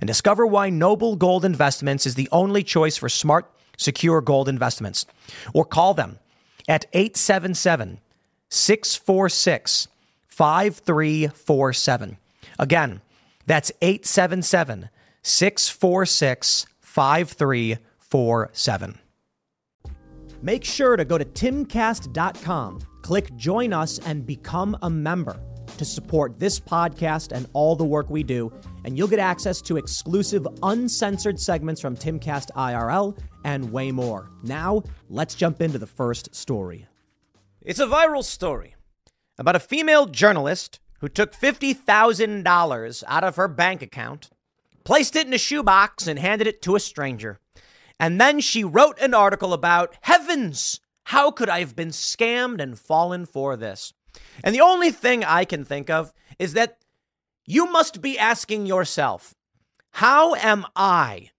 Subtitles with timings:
[0.00, 5.06] and discover why Noble Gold Investments is the only choice for smart, secure gold investments.
[5.54, 6.18] Or call them
[6.68, 7.98] at 877
[8.48, 9.88] 646
[10.28, 12.16] 5347.
[12.58, 13.00] Again,
[13.46, 14.90] that's 877
[15.22, 18.98] 646 5347.
[20.42, 25.38] Make sure to go to timcast.com, click join us, and become a member
[25.78, 28.52] to support this podcast and all the work we do,
[28.84, 34.30] and you'll get access to exclusive, uncensored segments from Timcast IRL and way more.
[34.42, 36.86] Now, let's jump into the first story.
[37.60, 38.74] It's a viral story
[39.38, 44.30] about a female journalist who took $50,000 out of her bank account,
[44.84, 47.38] placed it in a shoebox, and handed it to a stranger.
[47.98, 52.78] And then she wrote an article about heavens, how could I have been scammed and
[52.78, 53.92] fallen for this?
[54.42, 56.78] And the only thing I can think of is that
[57.46, 59.34] you must be asking yourself,
[59.92, 61.30] how am I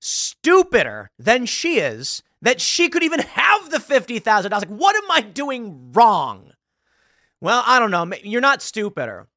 [0.00, 4.50] stupider than she is that she could even have the $50,000?
[4.50, 6.52] Like, what am I doing wrong?
[7.40, 8.10] Well, I don't know.
[8.22, 9.28] You're not stupider.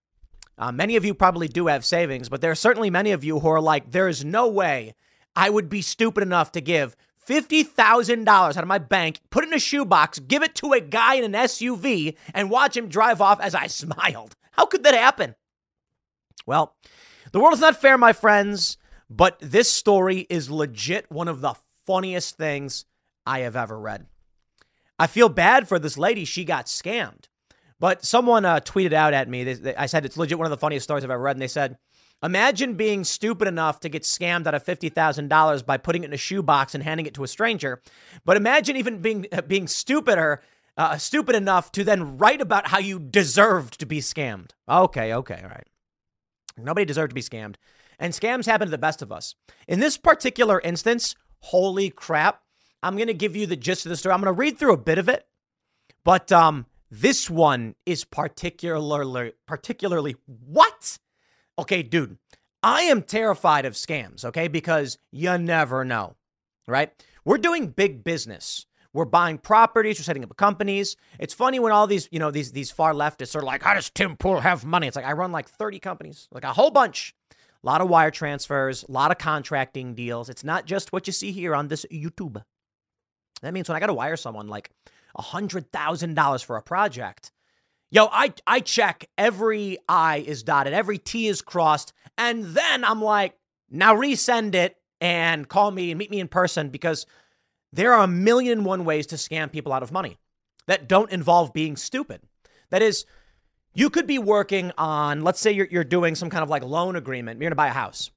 [0.57, 3.39] Uh, many of you probably do have savings, but there are certainly many of you
[3.39, 4.94] who are like, there is no way
[5.35, 6.95] I would be stupid enough to give
[7.28, 11.16] $50,000 out of my bank, put it in a shoebox, give it to a guy
[11.16, 14.35] in an SUV, and watch him drive off as I smiled.
[14.51, 15.35] How could that happen?
[16.45, 16.75] Well,
[17.31, 18.78] the world is not fair, my friends,
[19.09, 22.85] but this story is legit one of the funniest things
[23.25, 24.07] I have ever read.
[25.00, 26.25] I feel bad for this lady.
[26.25, 27.25] She got scammed.
[27.79, 29.44] But someone uh, tweeted out at me.
[29.44, 31.35] They, they, I said it's legit one of the funniest stories I've ever read.
[31.35, 31.78] And they said,
[32.23, 36.17] Imagine being stupid enough to get scammed out of $50,000 by putting it in a
[36.17, 37.81] shoebox and handing it to a stranger.
[38.23, 40.41] But imagine even being, uh, being stupider,
[40.78, 44.51] uh, stupid enough to then write about how you deserved to be scammed.
[44.69, 45.67] Okay, okay, all right.
[46.57, 47.56] Nobody deserved to be scammed.
[48.00, 49.35] And scams happen to the best of us.
[49.67, 52.41] In this particular instance, holy crap,
[52.81, 54.13] I'm going to give you the gist of the story.
[54.13, 55.28] I'm going to read through a bit of it,
[56.06, 61.00] but um, this one is particularly, particularly what?
[61.58, 62.18] Okay, dude,
[62.64, 64.47] I am terrified of scams, okay?
[64.47, 66.16] Because you never know,
[66.68, 66.91] right?
[67.25, 68.66] We're doing big business.
[68.94, 70.96] We're buying properties, we're setting up companies.
[71.19, 73.90] It's funny when all these, you know, these these far leftists are like, how does
[73.90, 74.88] Tim Pool have money?
[74.88, 77.16] It's like I run like 30 companies, like a whole bunch.
[77.31, 80.30] A lot of wire transfers, a lot of contracting deals.
[80.30, 82.44] It's not just what you see here on this YouTube.
[83.42, 84.69] That means when I got to wire someone like
[85.18, 87.31] $100,000 for a project,
[87.94, 93.04] Yo, I I check every I is dotted, every T is crossed, and then I'm
[93.04, 93.38] like,
[93.70, 97.06] now resend it and call me and meet me in person because
[97.72, 100.18] there are a million and one ways to scam people out of money
[100.66, 102.22] that don't involve being stupid.
[102.72, 103.06] That is,
[103.76, 106.96] you could be working on, let's say you're, you're doing some kind of like loan
[106.96, 108.10] agreement, you're gonna buy a house.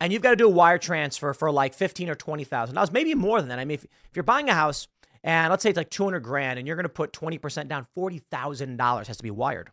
[0.00, 2.92] And you've got to do a wire transfer for like fifteen or twenty thousand dollars,
[2.92, 3.58] maybe more than that.
[3.58, 4.86] I mean, if, if you're buying a house
[5.26, 9.06] and let's say it's like 200 grand and you're going to put 20% down, $40,000
[9.08, 9.70] has to be wired.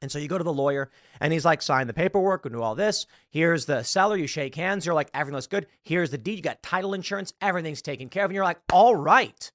[0.00, 0.88] And so you go to the lawyer
[1.20, 3.06] and he's like, sign the paperwork and do all this.
[3.28, 4.16] Here's the seller.
[4.16, 4.86] You shake hands.
[4.86, 5.66] You're like, everything looks good.
[5.82, 6.36] Here's the deed.
[6.36, 7.32] You got title insurance.
[7.40, 8.30] Everything's taken care of.
[8.30, 9.50] And you're like, all right.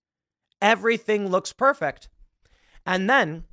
[0.62, 2.10] Everything looks perfect.
[2.86, 3.46] And then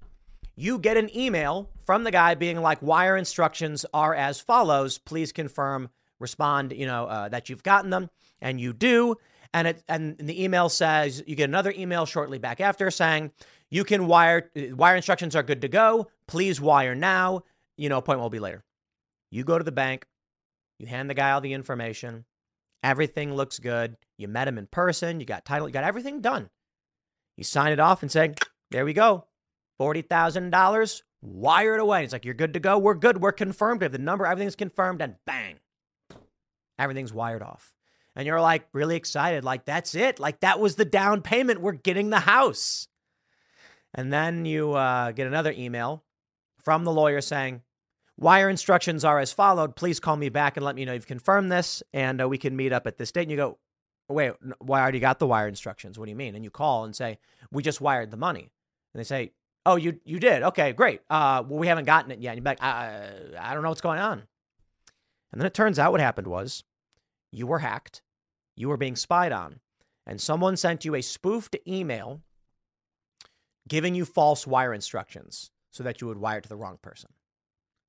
[0.56, 4.98] you get an email from the guy being like, wire instructions are as follows.
[4.98, 8.10] Please confirm, respond, you know, uh, that you've gotten them.
[8.40, 9.16] And you do
[9.54, 13.30] and it and the email says you get another email shortly back after saying
[13.70, 16.08] you can wire wire instructions are good to go.
[16.26, 17.44] Please wire now.
[17.78, 18.64] You know, appointment will be later.
[19.30, 20.06] You go to the bank,
[20.78, 22.24] you hand the guy all the information.
[22.82, 23.96] Everything looks good.
[24.18, 26.50] You met him in person, you got title, you got everything done.
[27.36, 28.34] You sign it off and say,
[28.70, 29.24] there we go.
[29.80, 32.04] $40,000 wired away.
[32.04, 32.78] It's like, you're good to go.
[32.78, 33.20] We're good.
[33.20, 33.80] We're confirmed.
[33.80, 34.24] We have the number.
[34.24, 35.02] Everything's confirmed.
[35.02, 35.58] And bang,
[36.78, 37.72] everything's wired off
[38.16, 39.44] and you're like really excited.
[39.44, 40.18] Like, that's it.
[40.18, 41.60] Like, that was the down payment.
[41.60, 42.88] We're getting the house.
[43.94, 46.04] And then you uh, get another email
[46.62, 47.62] from the lawyer saying,
[48.16, 49.74] Wire instructions are as followed.
[49.74, 52.54] Please call me back and let me know you've confirmed this, and uh, we can
[52.54, 53.22] meet up at this date.
[53.22, 53.58] And you go,
[54.08, 55.98] Wait, why already got the wire instructions?
[55.98, 56.34] What do you mean?
[56.34, 57.18] And you call and say,
[57.50, 58.50] We just wired the money.
[58.92, 59.32] And they say,
[59.66, 60.42] Oh, you you did?
[60.42, 61.00] Okay, great.
[61.10, 62.36] Uh, well, we haven't gotten it yet.
[62.36, 64.22] And you're like, I, I don't know what's going on.
[65.32, 66.62] And then it turns out what happened was
[67.32, 68.02] you were hacked,
[68.56, 69.60] you were being spied on,
[70.06, 72.20] and someone sent you a spoofed email
[73.68, 77.10] giving you false wire instructions so that you would wire to the wrong person.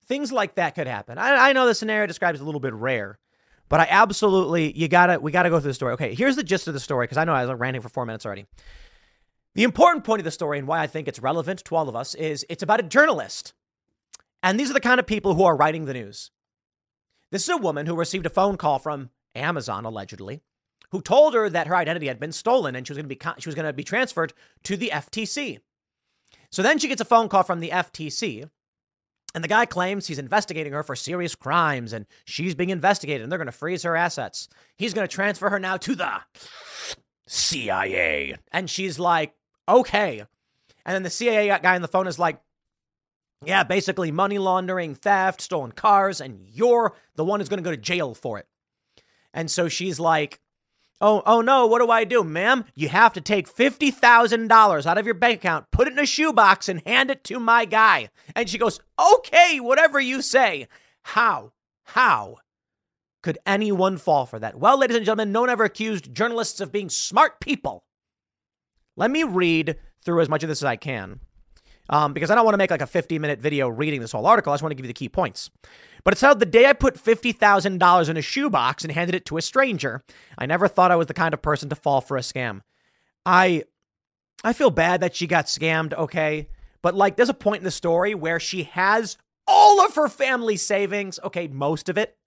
[0.07, 1.17] Things like that could happen.
[1.17, 3.19] I, I know the scenario described is a little bit rare,
[3.69, 5.93] but I absolutely you gotta we gotta go through the story.
[5.93, 8.05] Okay, here's the gist of the story because I know I was ranting for four
[8.05, 8.45] minutes already.
[9.55, 11.95] The important point of the story and why I think it's relevant to all of
[11.95, 13.53] us is it's about a journalist.
[14.43, 16.29] And these are the kind of people who are writing the news.
[17.31, 20.41] This is a woman who received a phone call from Amazon allegedly,
[20.95, 23.19] who told her that her identity had been stolen and she was going to be
[23.37, 24.31] she was going to be transferred
[24.63, 25.59] to the FTC.
[26.51, 28.49] So then she gets a phone call from the FTC,
[29.33, 33.29] and the guy claims he's investigating her for serious crimes and she's being investigated and
[33.29, 34.47] they're going to freeze her assets.
[34.77, 36.21] He's going to transfer her now to the
[37.27, 38.37] CIA.
[38.53, 39.33] And she's like,
[39.67, 40.23] okay.
[40.85, 42.39] And then the CIA guy on the phone is like,
[43.43, 47.75] yeah, basically money laundering, theft, stolen cars, and you're the one who's going to go
[47.75, 48.47] to jail for it.
[49.33, 50.39] And so she's like,
[51.01, 52.65] Oh, oh no, what do I do, ma'am?
[52.73, 56.69] You have to take $50,000 out of your bank account, put it in a shoebox,
[56.69, 58.09] and hand it to my guy.
[58.35, 60.67] And she goes, Okay, whatever you say.
[61.03, 61.51] How?
[61.83, 62.37] How
[63.21, 64.57] could anyone fall for that?
[64.57, 67.83] Well, ladies and gentlemen, no one ever accused journalists of being smart people.
[68.95, 71.19] Let me read through as much of this as I can
[71.89, 74.25] um, because I don't want to make like a 50 minute video reading this whole
[74.25, 74.51] article.
[74.51, 75.49] I just want to give you the key points.
[76.03, 79.37] But it's how the day I put $50,000 in a shoebox and handed it to
[79.37, 80.03] a stranger,
[80.37, 82.61] I never thought I was the kind of person to fall for a scam.
[83.25, 83.63] I
[84.43, 86.49] I feel bad that she got scammed, okay?
[86.83, 89.17] But like there's a point in the story where she has
[89.47, 92.17] all of her family savings, okay, most of it.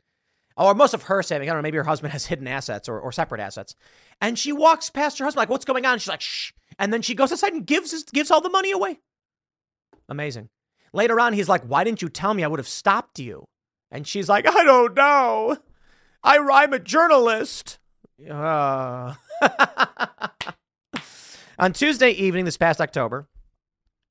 [0.56, 1.48] Or most of her savings.
[1.48, 3.76] I don't know, maybe her husband has hidden assets or, or separate assets.
[4.20, 6.00] And she walks past her husband, like, what's going on?
[6.00, 6.50] she's like, shh.
[6.80, 8.98] And then she goes outside and gives gives all the money away.
[10.08, 10.48] Amazing.
[10.92, 12.44] Later on, he's like, Why didn't you tell me?
[12.44, 13.46] I would have stopped you.
[13.90, 15.56] And she's like, I don't know.
[16.22, 17.78] I, I'm a journalist.
[18.28, 19.14] Uh.
[21.58, 23.28] On Tuesday evening this past October,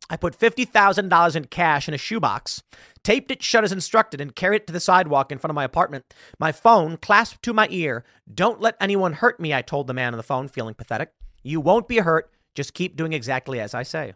[0.09, 2.63] I put $50,000 in cash in a shoebox,
[3.03, 5.65] taped it shut as instructed, and carried it to the sidewalk in front of my
[5.65, 6.13] apartment.
[6.39, 8.05] My phone clasped to my ear.
[8.33, 11.11] Don't let anyone hurt me, I told the man on the phone, feeling pathetic.
[11.44, 12.31] You won't be hurt.
[12.55, 14.13] Just keep doing exactly as I say.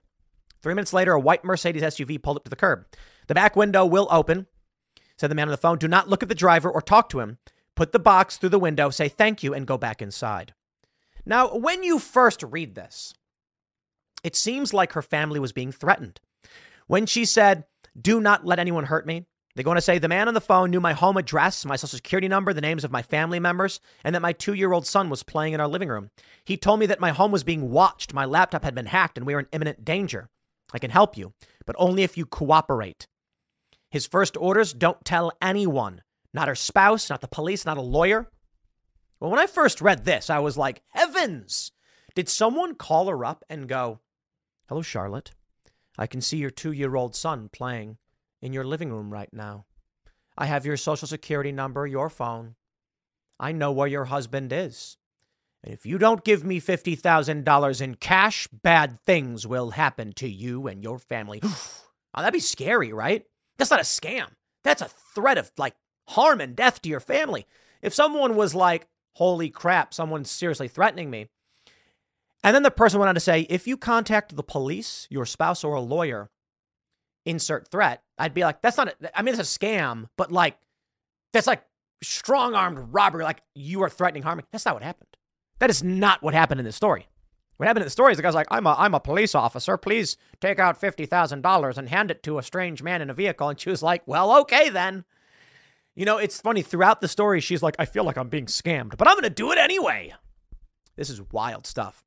[0.61, 2.85] Three minutes later, a white Mercedes SUV pulled up to the curb.
[3.27, 4.47] The back window will open,
[5.17, 5.77] said the man on the phone.
[5.77, 7.37] Do not look at the driver or talk to him.
[7.75, 10.53] Put the box through the window, say thank you, and go back inside.
[11.25, 13.13] Now, when you first read this,
[14.23, 16.19] it seems like her family was being threatened.
[16.87, 17.65] When she said,
[17.99, 19.25] Do not let anyone hurt me,
[19.55, 21.97] they're going to say the man on the phone knew my home address, my social
[21.97, 25.09] security number, the names of my family members, and that my two year old son
[25.09, 26.09] was playing in our living room.
[26.45, 29.27] He told me that my home was being watched, my laptop had been hacked, and
[29.27, 30.29] we were in imminent danger.
[30.73, 31.33] I can help you,
[31.65, 33.07] but only if you cooperate.
[33.89, 36.01] His first orders don't tell anyone,
[36.33, 38.29] not her spouse, not the police, not a lawyer.
[39.19, 41.71] Well, when I first read this, I was like, heavens!
[42.15, 43.99] Did someone call her up and go,
[44.67, 45.31] Hello, Charlotte.
[45.97, 47.97] I can see your two year old son playing
[48.41, 49.65] in your living room right now.
[50.37, 52.55] I have your social security number, your phone.
[53.39, 54.97] I know where your husband is.
[55.63, 60.83] If you don't give me $50,000 in cash, bad things will happen to you and
[60.83, 61.39] your family.
[61.43, 61.51] oh,
[62.15, 63.25] that'd be scary, right?
[63.57, 64.27] That's not a scam.
[64.63, 65.75] That's a threat of like
[66.09, 67.45] harm and death to your family.
[67.81, 71.27] If someone was like, holy crap, someone's seriously threatening me.
[72.43, 75.63] And then the person went on to say, if you contact the police, your spouse,
[75.63, 76.31] or a lawyer,
[77.23, 80.57] insert threat, I'd be like, that's not, a, I mean, it's a scam, but like,
[81.33, 81.63] that's like
[82.01, 83.23] strong armed robbery.
[83.23, 84.45] Like, you are threatening harming.
[84.51, 85.10] That's not what happened.
[85.61, 87.07] That is not what happened in this story.
[87.57, 89.77] What happened in the story is the guy's like, I'm a, I'm a police officer.
[89.77, 93.47] Please take out $50,000 and hand it to a strange man in a vehicle.
[93.47, 95.05] And she was like, well, okay then.
[95.93, 96.63] You know, it's funny.
[96.63, 99.29] Throughout the story, she's like, I feel like I'm being scammed, but I'm going to
[99.29, 100.15] do it anyway.
[100.95, 102.03] This is wild stuff.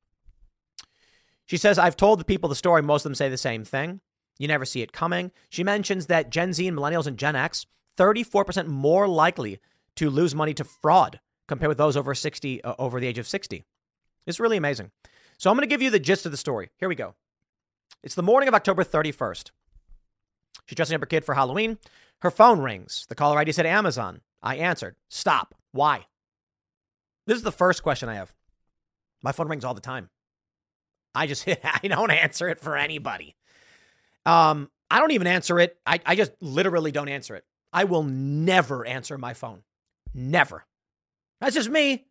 [1.46, 2.82] She says, I've told the people the story.
[2.82, 4.00] Most of them say the same thing.
[4.36, 5.30] You never see it coming.
[5.48, 7.66] She mentions that Gen Z and millennials and Gen X,
[7.98, 9.60] 34% more likely
[9.94, 13.26] to lose money to fraud compared with those over 60, uh, over the age of
[13.26, 13.64] 60.
[14.26, 14.90] It's really amazing.
[15.38, 16.70] So I'm going to give you the gist of the story.
[16.78, 17.14] Here we go.
[18.02, 19.50] It's the morning of October 31st.
[20.66, 21.78] She's dressing up her kid for Halloween.
[22.22, 23.06] Her phone rings.
[23.08, 24.20] The caller ID said Amazon.
[24.42, 24.96] I answered.
[25.08, 25.54] Stop.
[25.72, 26.06] Why?
[27.26, 28.34] This is the first question I have.
[29.22, 30.10] My phone rings all the time.
[31.14, 33.36] I just I don't answer it for anybody.
[34.26, 35.76] Um, I don't even answer it.
[35.86, 37.44] I, I just literally don't answer it.
[37.72, 39.62] I will never answer my phone.
[40.14, 40.64] Never.
[41.40, 42.06] That's just me.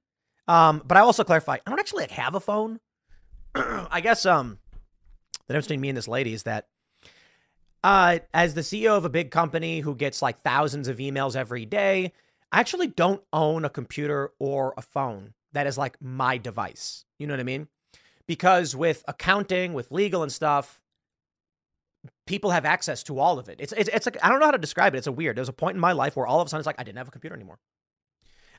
[0.48, 2.80] Um, but I also clarify, I don't actually like, have a phone.
[3.56, 4.58] I guess um
[5.48, 6.68] the difference between me and this lady is that
[7.84, 11.65] uh, as the CEO of a big company who gets like thousands of emails every
[11.65, 12.13] day,
[12.51, 17.03] I actually don't own a computer or a phone that is like my device.
[17.20, 17.68] You know what I mean?
[18.25, 20.82] Because with accounting, with legal and stuff,
[22.25, 23.58] people have access to all of it.
[23.60, 25.00] It's, it's, it's like, I don't know how to describe it.
[25.00, 25.36] It's a weird.
[25.36, 26.84] There was a point in my life where all of a sudden it's like, I
[26.84, 27.60] didn't have a computer anymore.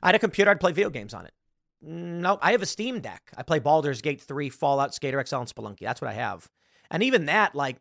[0.05, 1.33] I had a computer, I'd play video games on it.
[1.81, 3.31] No, I have a Steam Deck.
[3.35, 5.79] I play Baldur's Gate 3, Fallout, Skater XL, and Spelunky.
[5.79, 6.47] That's what I have.
[6.91, 7.77] And even that, like,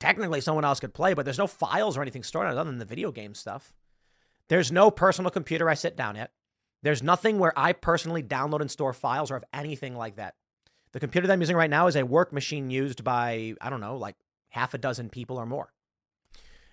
[0.00, 2.68] technically someone else could play, but there's no files or anything stored on it other
[2.68, 3.72] than the video game stuff.
[4.48, 6.32] There's no personal computer I sit down at.
[6.82, 10.34] There's nothing where I personally download and store files or have anything like that.
[10.90, 13.80] The computer that I'm using right now is a work machine used by, I don't
[13.80, 14.16] know, like
[14.48, 15.72] half a dozen people or more.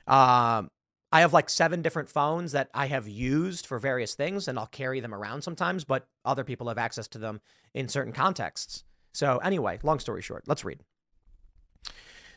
[0.07, 0.71] Um,
[1.11, 4.67] I have like seven different phones that I have used for various things, and I'll
[4.67, 7.39] carry them around sometimes, but other people have access to them
[7.73, 8.83] in certain contexts.
[9.13, 10.81] So, anyway, long story short, let's read.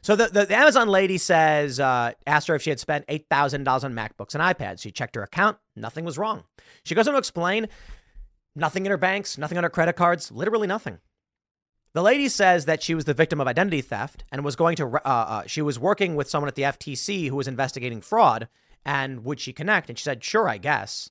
[0.03, 3.85] So the, the, the Amazon lady says, uh, asked her if she had spent $8,000
[3.85, 4.81] on MacBooks and iPads.
[4.81, 5.59] She checked her account.
[5.77, 6.45] Nothing was wrong.
[6.85, 7.69] She goes on to explain
[8.57, 10.99] nothing in her banks, nothing on her credit cards, literally nothing.
[11.93, 14.87] The lady says that she was the victim of identity theft and was going to,
[14.87, 18.49] uh, uh, she was working with someone at the FTC who was investigating fraud.
[18.85, 19.89] And would she connect?
[19.89, 21.11] And she said, sure, I guess.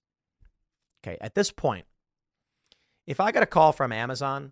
[1.04, 1.86] Okay, at this point,
[3.08, 4.52] if I got a call from Amazon,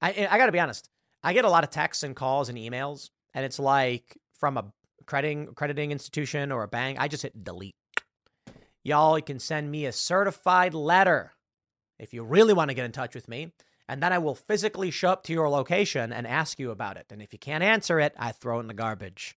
[0.00, 0.88] I, I got to be honest,
[1.22, 4.64] I get a lot of texts and calls and emails and it's like from a
[5.04, 7.76] crediting crediting institution or a bank, I just hit delete.
[8.82, 11.32] Y'all can send me a certified letter
[11.98, 13.52] if you really want to get in touch with me,
[13.88, 17.06] and then I will physically show up to your location and ask you about it.
[17.10, 19.36] And if you can't answer it, I throw it in the garbage.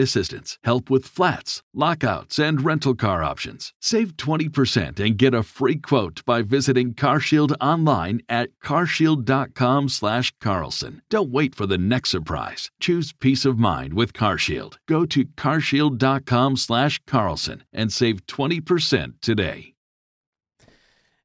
[0.01, 3.71] assistance, help with flats, lockouts, and rental car options.
[3.79, 11.01] Save 20% and get a free quote by visiting CarShield online at carshield.com/carlson.
[11.09, 12.69] Don't wait for the next surprise.
[12.81, 14.75] Choose peace of mind with CarShield.
[14.87, 19.75] Go to carshield.com/carlson and save 20% today.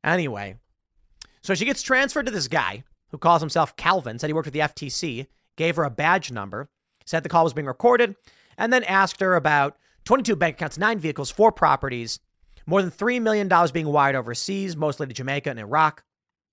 [0.04, 0.56] Anyway,
[1.42, 4.54] so she gets transferred to this guy who calls himself Calvin, said he worked with
[4.54, 6.68] the FTC, gave her a badge number,
[7.04, 8.16] said the call was being recorded,
[8.58, 12.20] and then asked her about 22 bank accounts, nine vehicles, four properties,
[12.66, 16.02] more than $3 million being wired overseas, mostly to Jamaica and Iraq.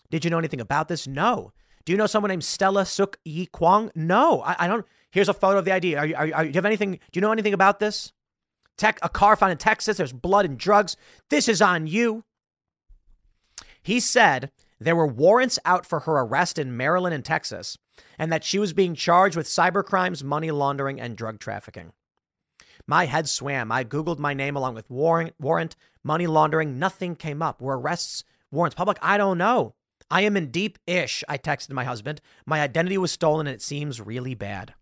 [0.09, 1.07] Did you know anything about this?
[1.07, 1.53] No.
[1.85, 3.91] Do you know someone named Stella Suk Yi Kwang?
[3.95, 4.85] No, I, I, don't.
[5.11, 5.95] Here's a photo of the ID.
[5.95, 6.91] Are you, are, are, do you have anything?
[6.93, 8.13] Do you know anything about this?
[8.77, 9.97] Tech, a car found in Texas.
[9.97, 10.95] There's blood and drugs.
[11.29, 12.23] This is on you.
[13.81, 17.77] He said there were warrants out for her arrest in Maryland and Texas,
[18.17, 21.93] and that she was being charged with cyber crimes, money laundering, and drug trafficking.
[22.87, 23.71] My head swam.
[23.71, 26.79] I Googled my name along with warrant, warrant, money laundering.
[26.79, 27.61] Nothing came up.
[27.61, 28.97] Were arrests, warrants public?
[29.01, 29.75] I don't know.
[30.11, 32.21] I am in deep ish, I texted my husband.
[32.45, 34.75] My identity was stolen and it seems really bad.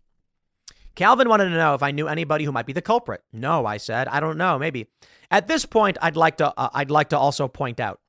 [0.94, 3.22] Calvin wanted to know if I knew anybody who might be the culprit.
[3.32, 4.08] No, I said.
[4.08, 4.88] I don't know, maybe.
[5.30, 8.00] At this point, I'd like to uh, I'd like to also point out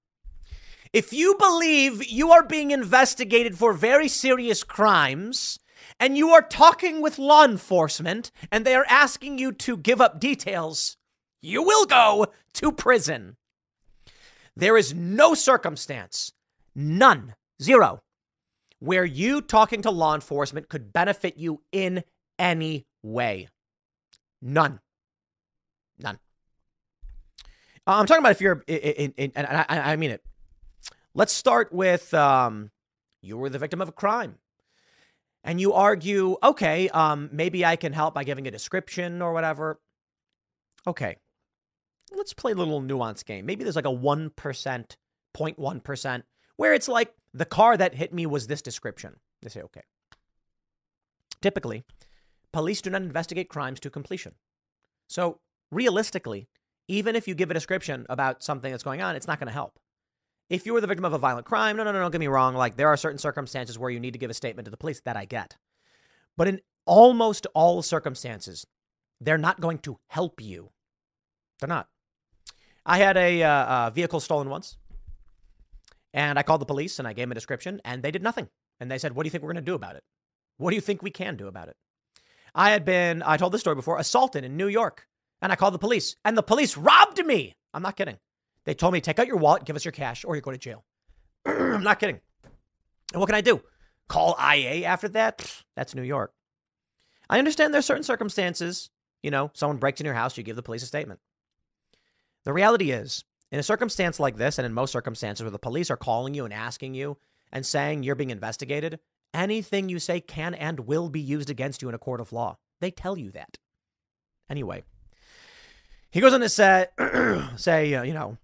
[0.94, 5.60] if you believe you are being investigated for very serious crimes,
[6.00, 10.20] and you are talking with law enforcement and they are asking you to give up
[10.20, 10.98] details,
[11.42, 13.38] you will go to prison.
[14.56, 16.32] There is no circumstance,
[16.76, 18.02] none, zero,
[18.80, 22.04] where you talking to law enforcement could benefit you in
[22.38, 23.50] any way.
[24.42, 24.80] None.
[26.00, 26.20] None.
[27.88, 30.24] Uh, I'm talking about if you're, in, in, in, and I, I, mean it.
[31.16, 32.72] Let's start with um,
[33.22, 34.36] you were the victim of a crime
[35.44, 39.80] and you argue, okay, um, maybe I can help by giving a description or whatever.
[40.88, 41.18] Okay,
[42.12, 43.46] let's play a little nuance game.
[43.46, 46.24] Maybe there's like a 1%, 0.1%,
[46.58, 49.16] where it's like the car that hit me was this description.
[49.42, 49.82] They say, okay.
[51.42, 51.84] Typically,
[52.52, 54.34] police do not investigate crimes to completion.
[55.08, 55.40] So
[55.72, 56.48] realistically,
[56.88, 59.54] even if you give a description about something that's going on, it's not going to
[59.54, 59.78] help.
[60.54, 62.28] If you were the victim of a violent crime, no, no, no, don't get me
[62.28, 62.54] wrong.
[62.54, 65.02] Like there are certain circumstances where you need to give a statement to the police
[65.02, 65.58] that I get.
[66.38, 68.68] But in almost all circumstances,
[69.20, 70.70] they're not going to help you.
[71.60, 71.88] They're not.
[72.86, 74.78] I had a, uh, vehicle stolen once,
[76.14, 78.48] and I called the police and I gave them a description, and they did nothing.
[78.80, 80.04] And they said, What do you think we're going to do about it?
[80.58, 81.78] What do you think we can do about it?
[82.54, 85.08] I had been, I told this story before, assaulted in New York,
[85.42, 87.56] and I called the police, and the police robbed me.
[87.74, 88.20] I'm not kidding.
[88.66, 90.64] They told me, Take out your wallet, give us your cash, or you're going to
[90.64, 90.84] jail.
[91.46, 92.20] I'm not kidding.
[93.14, 93.62] And what can I do?
[94.08, 95.64] Call IA after that?
[95.76, 96.34] That's New York.
[97.30, 98.90] I understand there are certain circumstances,
[99.22, 101.20] you know, someone breaks in your house, you give the police a statement.
[102.44, 105.90] The reality is, in a circumstance like this, and in most circumstances where the police
[105.90, 107.18] are calling you and asking you
[107.52, 109.00] and saying you're being investigated,
[109.34, 112.58] anything you say can and will be used against you in a court of law.
[112.82, 113.58] They tell you that.
[114.50, 114.84] Anyway,
[116.12, 116.88] he goes on to say,
[117.56, 118.38] say uh, you know,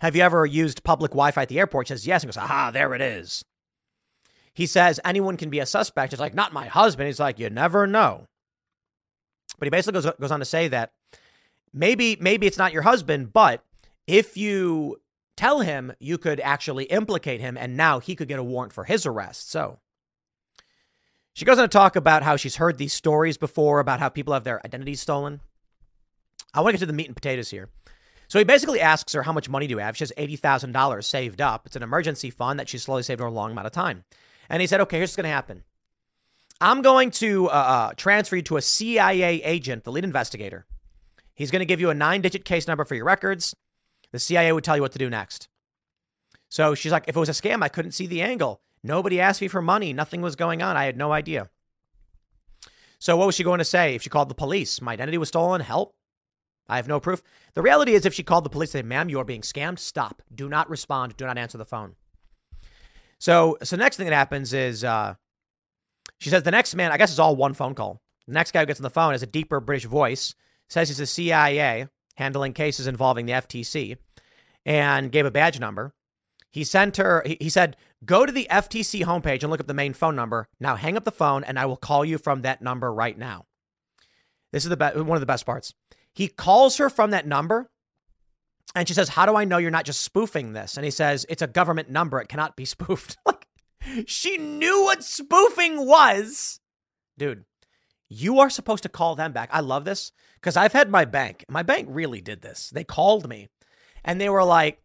[0.00, 1.88] have you ever used public Wi Fi at the airport?
[1.88, 2.22] He says, yes.
[2.22, 3.44] And goes, aha, there it is.
[4.54, 6.12] He says, anyone can be a suspect.
[6.12, 7.06] It's like, not my husband.
[7.06, 8.26] He's like, you never know.
[9.58, 10.92] But he basically goes, goes on to say that
[11.72, 13.64] maybe maybe it's not your husband, but
[14.06, 15.00] if you
[15.36, 18.84] tell him, you could actually implicate him, and now he could get a warrant for
[18.84, 19.50] his arrest.
[19.50, 19.78] So
[21.34, 24.34] she goes on to talk about how she's heard these stories before about how people
[24.34, 25.40] have their identities stolen.
[26.52, 27.68] I want to get to the meat and potatoes here.
[28.28, 29.96] So he basically asks her, How much money do you have?
[29.96, 31.66] She has $80,000 saved up.
[31.66, 34.04] It's an emergency fund that she's slowly saved over a long amount of time.
[34.48, 35.64] And he said, Okay, here's what's going to happen.
[36.60, 40.66] I'm going to uh, uh, transfer you to a CIA agent, the lead investigator.
[41.34, 43.54] He's going to give you a nine digit case number for your records.
[44.10, 45.48] The CIA would tell you what to do next.
[46.48, 48.60] So she's like, if it was a scam, I couldn't see the angle.
[48.82, 49.92] Nobody asked me for money.
[49.92, 50.76] Nothing was going on.
[50.76, 51.48] I had no idea.
[52.98, 54.80] So what was she going to say if she called the police?
[54.80, 55.60] My identity was stolen.
[55.60, 55.94] Help.
[56.68, 57.22] I have no proof.
[57.54, 59.78] The reality is, if she called the police, say, "Ma'am, you are being scammed.
[59.78, 60.22] Stop.
[60.34, 61.16] Do not respond.
[61.16, 61.96] Do not answer the phone."
[63.18, 65.14] So, so next thing that happens is, uh,
[66.18, 66.92] she says the next man.
[66.92, 68.00] I guess it's all one phone call.
[68.26, 70.34] The next guy who gets on the phone has a deeper British voice
[70.68, 73.96] says he's a CIA handling cases involving the FTC
[74.66, 75.94] and gave a badge number.
[76.50, 79.74] He sent her, he, he said, go to the FTC homepage and look up the
[79.74, 80.48] main phone number.
[80.60, 83.46] Now hang up the phone and I will call you from that number right now.
[84.52, 85.74] This is the be- one of the best parts.
[86.14, 87.70] He calls her from that number
[88.74, 90.76] and she says, How do I know you're not just spoofing this?
[90.76, 92.20] And he says, It's a government number.
[92.20, 93.16] It cannot be spoofed.
[93.24, 93.46] like,
[94.06, 96.60] she knew what spoofing was.
[97.16, 97.44] Dude,
[98.08, 99.50] you are supposed to call them back.
[99.52, 101.44] I love this because I've had my bank.
[101.48, 102.70] My bank really did this.
[102.70, 103.48] They called me
[104.04, 104.80] and they were like,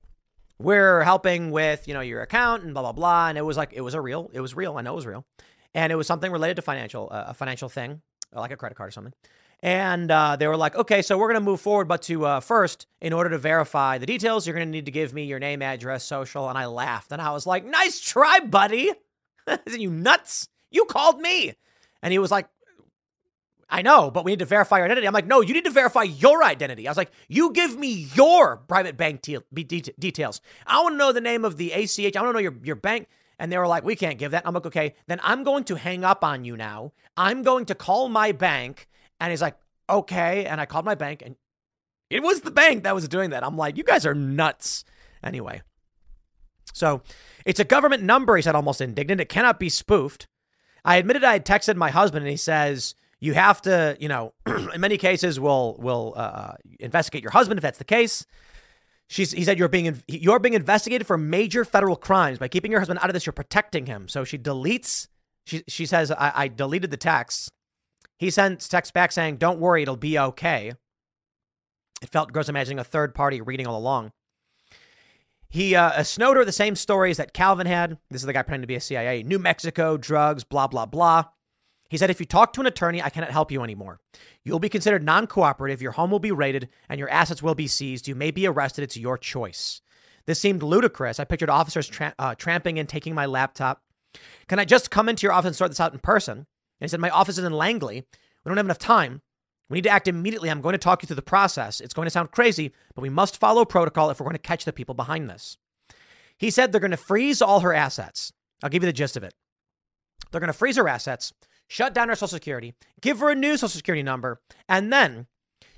[0.59, 3.27] we're helping with, you know, your account and blah, blah, blah.
[3.27, 4.77] And it was like, it was a real, it was real.
[4.77, 5.25] I know it was real.
[5.73, 8.01] And it was something related to financial, uh, a financial thing,
[8.33, 9.13] like a credit card or something.
[9.63, 11.87] And uh, they were like, okay, so we're going to move forward.
[11.87, 14.91] But to uh, first, in order to verify the details, you're going to need to
[14.91, 16.49] give me your name, address, social.
[16.49, 18.91] And I laughed and I was like, nice try, buddy.
[19.65, 20.49] Isn't you nuts?
[20.69, 21.53] You called me.
[22.01, 22.49] And he was like,
[23.69, 25.07] I know, but we need to verify your identity.
[25.07, 26.85] I'm like, no, you need to verify your identity.
[26.85, 30.41] I was like, you give me your private bank te- de- details.
[30.67, 32.17] I want to know the name of the ACH.
[32.17, 33.07] I want to know your, your bank.
[33.39, 34.45] And they were like, we can't give that.
[34.45, 36.91] I'm like, okay, then I'm going to hang up on you now.
[37.15, 38.89] I'm going to call my bank.
[39.23, 39.55] And he's like,
[39.89, 40.45] okay.
[40.45, 41.37] And I called my bank and
[42.09, 43.43] it was the bank that was doing that.
[43.43, 44.83] I'm like, you guys are nuts.
[45.23, 45.61] Anyway,
[46.73, 47.01] so
[47.45, 49.21] it's a government number, he said, almost indignant.
[49.21, 50.27] It cannot be spoofed.
[50.83, 54.33] I admitted I had texted my husband and he says, you have to, you know,
[54.45, 58.25] in many cases, will will uh, investigate your husband if that's the case.
[59.07, 62.81] She's, he said you're being you're being investigated for major federal crimes by keeping your
[62.81, 63.25] husband out of this.
[63.25, 64.09] You're protecting him.
[64.09, 65.07] So she deletes.
[65.45, 67.49] She she says I, I deleted the text.
[68.23, 70.71] He sends text back saying, "Don't worry, it'll be okay."
[72.01, 74.13] It felt gross imagining a third party reading all along.
[75.49, 77.97] He uh, Snowder the same stories that Calvin had.
[78.09, 79.23] This is the guy pretending to be a CIA.
[79.23, 81.25] New Mexico drugs, blah blah blah.
[81.89, 83.99] He said, if you talk to an attorney, I cannot help you anymore.
[84.45, 87.67] You'll be considered non cooperative, your home will be raided, and your assets will be
[87.67, 88.07] seized.
[88.07, 88.83] You may be arrested.
[88.83, 89.81] It's your choice.
[90.27, 91.19] This seemed ludicrous.
[91.19, 93.83] I pictured officers tra- uh, tramping and taking my laptop.
[94.47, 96.47] Can I just come into your office and sort this out in person?
[96.83, 97.95] And he said, My office is in Langley.
[98.43, 99.21] We don't have enough time.
[99.69, 100.51] We need to act immediately.
[100.51, 101.79] I'm going to talk you through the process.
[101.79, 104.65] It's going to sound crazy, but we must follow protocol if we're going to catch
[104.65, 105.55] the people behind this.
[106.37, 108.33] He said they're going to freeze all her assets.
[108.61, 109.33] I'll give you the gist of it.
[110.29, 111.31] They're going to freeze her assets
[111.69, 115.27] shut down her social security, give her a new social security number, and then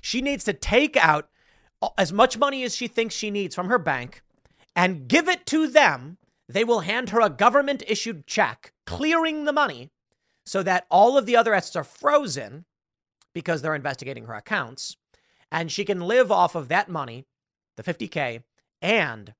[0.00, 1.28] she needs to take out
[1.96, 4.22] as much money as she thinks she needs from her bank
[4.74, 6.18] and give it to them.
[6.48, 9.90] They will hand her a government issued check clearing the money
[10.46, 12.64] so that all of the other assets are frozen
[13.34, 14.96] because they're investigating her accounts.
[15.52, 17.24] and she can live off of that money,
[17.76, 18.42] the 50K,
[18.82, 19.34] and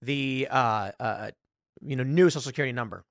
[0.00, 1.30] the uh, uh,
[1.82, 3.04] you know new Social Security number.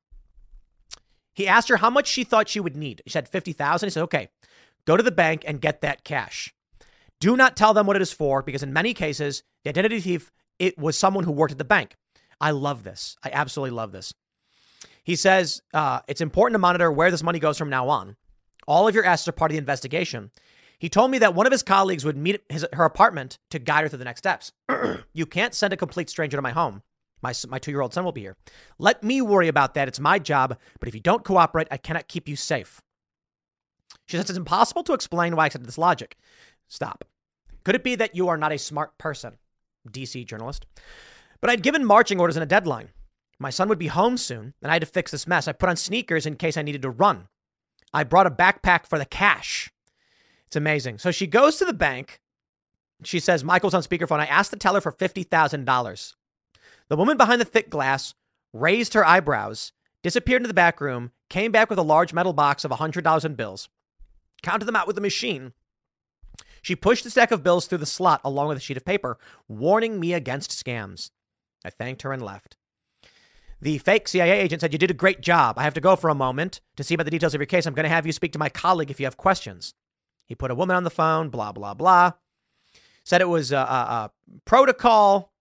[1.34, 3.02] He asked her how much she thought she would need.
[3.06, 3.88] She said 50,000.
[3.88, 4.30] He said, okay,
[4.86, 6.54] go to the bank and get that cash.
[7.20, 10.32] Do not tell them what it is for because in many cases, the identity thief,
[10.60, 11.96] it was someone who worked at the bank.
[12.42, 13.16] I love this.
[13.24, 14.14] I absolutely love this.
[15.04, 18.16] He says uh, it's important to monitor where this money goes from now on.
[18.68, 20.32] All of your assets are part of the investigation.
[20.78, 23.84] He told me that one of his colleagues would meet his, her apartment to guide
[23.84, 24.52] her through the next steps.
[25.14, 26.82] you can't send a complete stranger to my home.
[27.22, 28.36] My, my two year old son will be here.
[28.80, 29.88] Let me worry about that.
[29.88, 30.58] It's my job.
[30.80, 32.82] But if you don't cooperate, I cannot keep you safe.
[34.08, 36.18] She says it's impossible to explain why I accepted this logic.
[36.68, 37.06] Stop.
[37.64, 39.38] Could it be that you are not a smart person?
[39.90, 40.66] DC journalist.
[41.42, 42.90] But I'd given marching orders and a deadline.
[43.42, 45.48] My son would be home soon, and I had to fix this mess.
[45.48, 47.28] I put on sneakers in case I needed to run.
[47.92, 49.72] I brought a backpack for the cash.
[50.46, 51.00] It's amazing.
[51.00, 52.22] So she goes to the bank.
[53.04, 54.20] She says, Michael's on speakerphone.
[54.20, 56.14] I asked the teller for $50,000.
[56.88, 58.14] The woman behind the thick glass
[58.54, 59.72] raised her eyebrows,
[60.04, 63.34] disappeared into the back room, came back with a large metal box of $100 in
[63.34, 63.70] bills,
[64.44, 65.54] counted them out with the machine.
[66.62, 69.18] She pushed the stack of bills through the slot along with a sheet of paper,
[69.48, 71.10] warning me against scams.
[71.66, 72.58] I thanked her and left.
[73.62, 75.58] The fake CIA agent said, You did a great job.
[75.58, 77.66] I have to go for a moment to see about the details of your case.
[77.66, 79.74] I'm going to have you speak to my colleague if you have questions.
[80.26, 82.14] He put a woman on the phone, blah, blah, blah.
[83.04, 84.12] Said it was a, a, a
[84.46, 85.32] protocol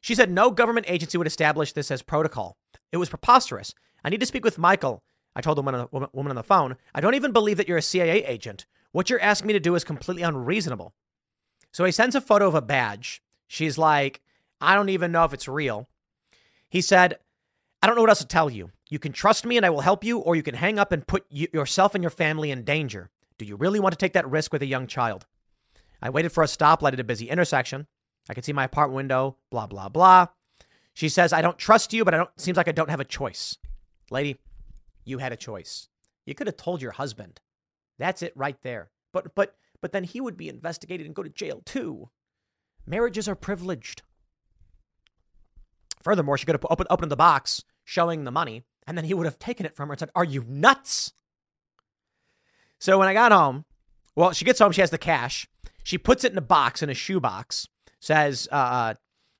[0.00, 2.56] she said no government agency would establish this as protocol.
[2.92, 3.74] It was preposterous.
[4.04, 5.02] I need to speak with Michael.
[5.34, 7.82] I told the woman woman on the phone, I don't even believe that you're a
[7.82, 8.66] CIA agent.
[8.92, 10.94] What you're asking me to do is completely unreasonable.
[11.72, 13.22] So he sends a photo of a badge.
[13.46, 14.20] She's like,
[14.60, 15.88] I don't even know if it's real.
[16.68, 17.18] He said,
[17.82, 18.70] I don't know what else to tell you.
[18.88, 21.06] You can trust me and I will help you, or you can hang up and
[21.06, 23.10] put yourself and your family in danger.
[23.38, 25.26] Do you really want to take that risk with a young child?
[26.02, 27.86] I waited for a stoplight at a busy intersection.
[28.28, 30.26] I can see my apartment window, blah, blah, blah.
[30.94, 33.04] She says, I don't trust you, but I don't seems like I don't have a
[33.04, 33.56] choice.
[34.10, 34.38] Lady,
[35.04, 35.88] you had a choice.
[36.26, 37.40] You could have told your husband.
[37.98, 38.90] That's it right there.
[39.12, 42.10] But but but then he would be investigated and go to jail too.
[42.86, 44.02] Marriages are privileged.
[46.02, 49.26] Furthermore, she could have opened, opened the box showing the money, and then he would
[49.26, 51.12] have taken it from her and said, Are you nuts?
[52.78, 53.64] So when I got home,
[54.14, 55.48] well, she gets home, she has the cash.
[55.82, 57.66] She puts it in a box, in a shoebox
[58.00, 58.94] says, uh, uh,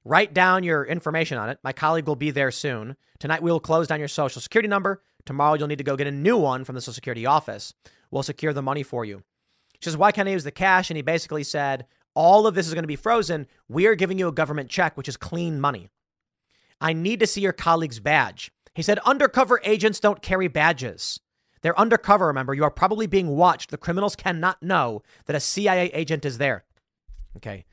[0.04, 1.58] write down your information on it.
[1.62, 2.96] My colleague will be there soon.
[3.18, 5.02] Tonight we will close down your social security number.
[5.26, 7.74] Tomorrow you'll need to go get a new one from the social security office.
[8.10, 9.22] We'll secure the money for you.
[9.80, 10.90] She says, why can't I use the cash?
[10.90, 13.46] And he basically said, all of this is going to be frozen.
[13.68, 15.88] We are giving you a government check, which is clean money.
[16.80, 18.50] I need to see your colleague's badge.
[18.74, 21.20] He said, undercover agents don't carry badges.
[21.62, 22.54] They're undercover, remember.
[22.54, 23.70] You are probably being watched.
[23.70, 26.64] The criminals cannot know that a CIA agent is there.
[27.36, 27.64] Okay.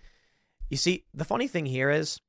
[0.70, 2.20] You see, the funny thing here is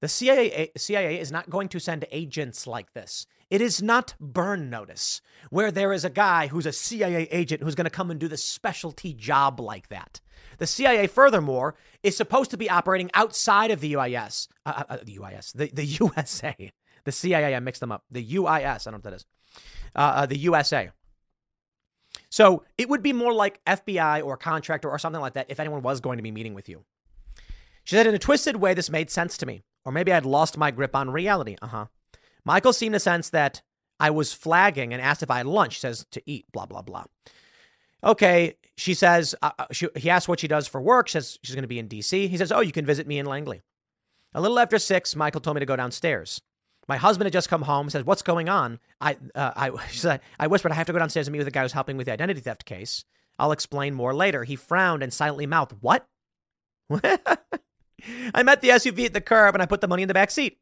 [0.00, 3.26] the CIA, CIA is not going to send agents like this.
[3.54, 7.76] It is not burn notice, where there is a guy who's a CIA agent who's
[7.76, 10.20] going to come and do the specialty job like that.
[10.58, 14.96] The CIA, furthermore, is supposed to be operating outside of the UIS, uh, uh, uh
[15.04, 16.72] the UIS, the, the USA.
[17.04, 18.02] The CIA, I mixed them up.
[18.10, 19.26] The UIS, I don't know what that is.
[19.94, 20.90] Uh, uh the USA.
[22.30, 25.82] So it would be more like FBI or contractor or something like that if anyone
[25.82, 26.82] was going to be meeting with you.
[27.84, 29.62] She said, in a twisted way, this made sense to me.
[29.84, 31.56] Or maybe I'd lost my grip on reality.
[31.62, 31.86] Uh huh.
[32.44, 33.62] Michael seemed to sense that
[34.00, 35.80] I was flagging and asked if I had lunch.
[35.80, 37.04] Says, to eat, blah, blah, blah.
[38.02, 38.56] Okay.
[38.76, 41.08] She says, uh, she, he asks what she does for work.
[41.08, 42.28] Says she's going to be in DC.
[42.28, 43.62] He says, oh, you can visit me in Langley.
[44.34, 46.40] A little after six, Michael told me to go downstairs.
[46.88, 47.88] My husband had just come home.
[47.88, 51.28] Says, "What's going on?" I, uh, I, said, I whispered, "I have to go downstairs
[51.28, 53.04] and meet with the guy who's helping with the identity theft case."
[53.36, 54.44] I'll explain more later.
[54.44, 56.06] He frowned and silently mouthed, "What?"
[56.90, 60.30] I met the SUV at the curb and I put the money in the back
[60.30, 60.58] seat.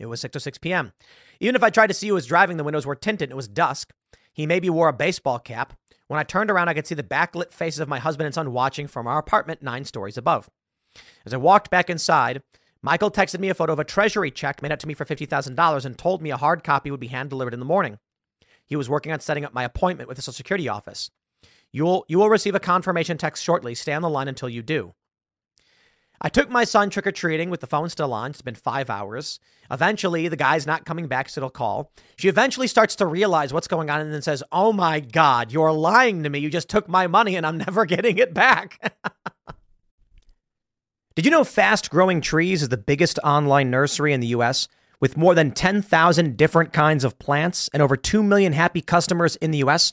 [0.00, 0.92] It was 6 or 6 p.m.
[1.40, 3.30] Even if I tried to see who was driving, the windows were tinted.
[3.30, 3.92] It was dusk.
[4.32, 5.78] He maybe wore a baseball cap.
[6.08, 8.52] When I turned around, I could see the backlit faces of my husband and son
[8.52, 10.50] watching from our apartment nine stories above.
[11.24, 12.42] As I walked back inside,
[12.82, 15.84] Michael texted me a photo of a treasury check made out to me for $50,000
[15.84, 17.98] and told me a hard copy would be hand delivered in the morning.
[18.66, 21.10] He was working on setting up my appointment with the Social Security office.
[21.72, 23.74] You will, you will receive a confirmation text shortly.
[23.74, 24.94] Stay on the line until you do.
[26.20, 28.30] I took my son trick or treating with the phone still on.
[28.30, 29.40] It's been five hours.
[29.70, 31.92] Eventually, the guy's not coming back, so it'll call.
[32.16, 35.72] She eventually starts to realize what's going on and then says, Oh my God, you're
[35.72, 36.38] lying to me.
[36.38, 38.94] You just took my money and I'm never getting it back.
[41.14, 44.66] Did you know Fast Growing Trees is the biggest online nursery in the US
[45.00, 49.50] with more than 10,000 different kinds of plants and over 2 million happy customers in
[49.50, 49.92] the US?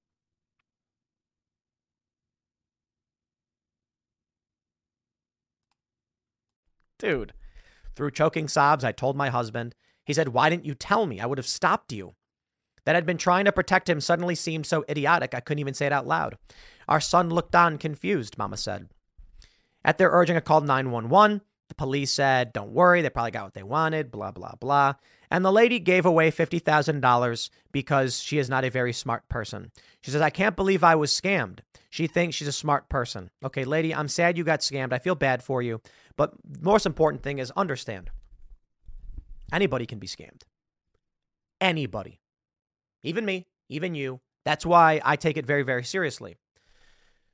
[7.01, 7.33] Dude,
[7.95, 9.73] through choking sobs, I told my husband.
[10.05, 11.19] He said, Why didn't you tell me?
[11.19, 12.13] I would have stopped you.
[12.85, 15.87] That I'd been trying to protect him suddenly seemed so idiotic I couldn't even say
[15.87, 16.37] it out loud.
[16.87, 18.89] Our son looked on confused, Mama said.
[19.83, 21.41] At their urging, I called 911.
[21.69, 24.93] The police said, Don't worry, they probably got what they wanted, blah, blah, blah.
[25.31, 29.71] And the lady gave away $50,000 because she is not a very smart person.
[30.01, 31.59] She says, I can't believe I was scammed.
[31.91, 33.29] She thinks she's a smart person.
[33.43, 34.93] Okay, lady, I'm sad you got scammed.
[34.93, 35.81] I feel bad for you.
[36.15, 38.09] But most important thing is understand
[39.51, 40.43] anybody can be scammed.
[41.59, 42.21] Anybody.
[43.03, 44.21] Even me, even you.
[44.45, 46.37] That's why I take it very, very seriously.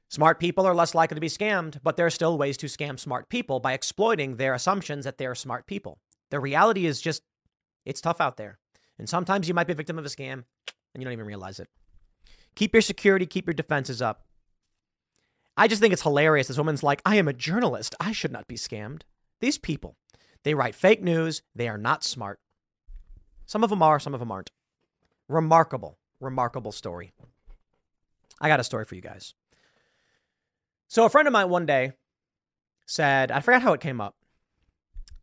[0.09, 2.99] Smart people are less likely to be scammed, but there are still ways to scam
[2.99, 5.99] smart people by exploiting their assumptions that they're smart people.
[6.31, 7.21] The reality is just,
[7.85, 8.57] it's tough out there.
[8.97, 10.45] And sometimes you might be a victim of a scam
[10.95, 11.67] and you don't even realize it.
[12.55, 14.23] Keep your security, keep your defenses up.
[15.57, 16.47] I just think it's hilarious.
[16.47, 17.95] This woman's like, I am a journalist.
[17.99, 19.01] I should not be scammed.
[19.41, 19.97] These people,
[20.43, 21.41] they write fake news.
[21.55, 22.39] They are not smart.
[23.47, 24.51] Some of them are, some of them aren't.
[25.27, 27.11] Remarkable, remarkable story.
[28.39, 29.33] I got a story for you guys.
[30.87, 31.93] So a friend of mine one day
[32.85, 34.15] said, I forgot how it came up.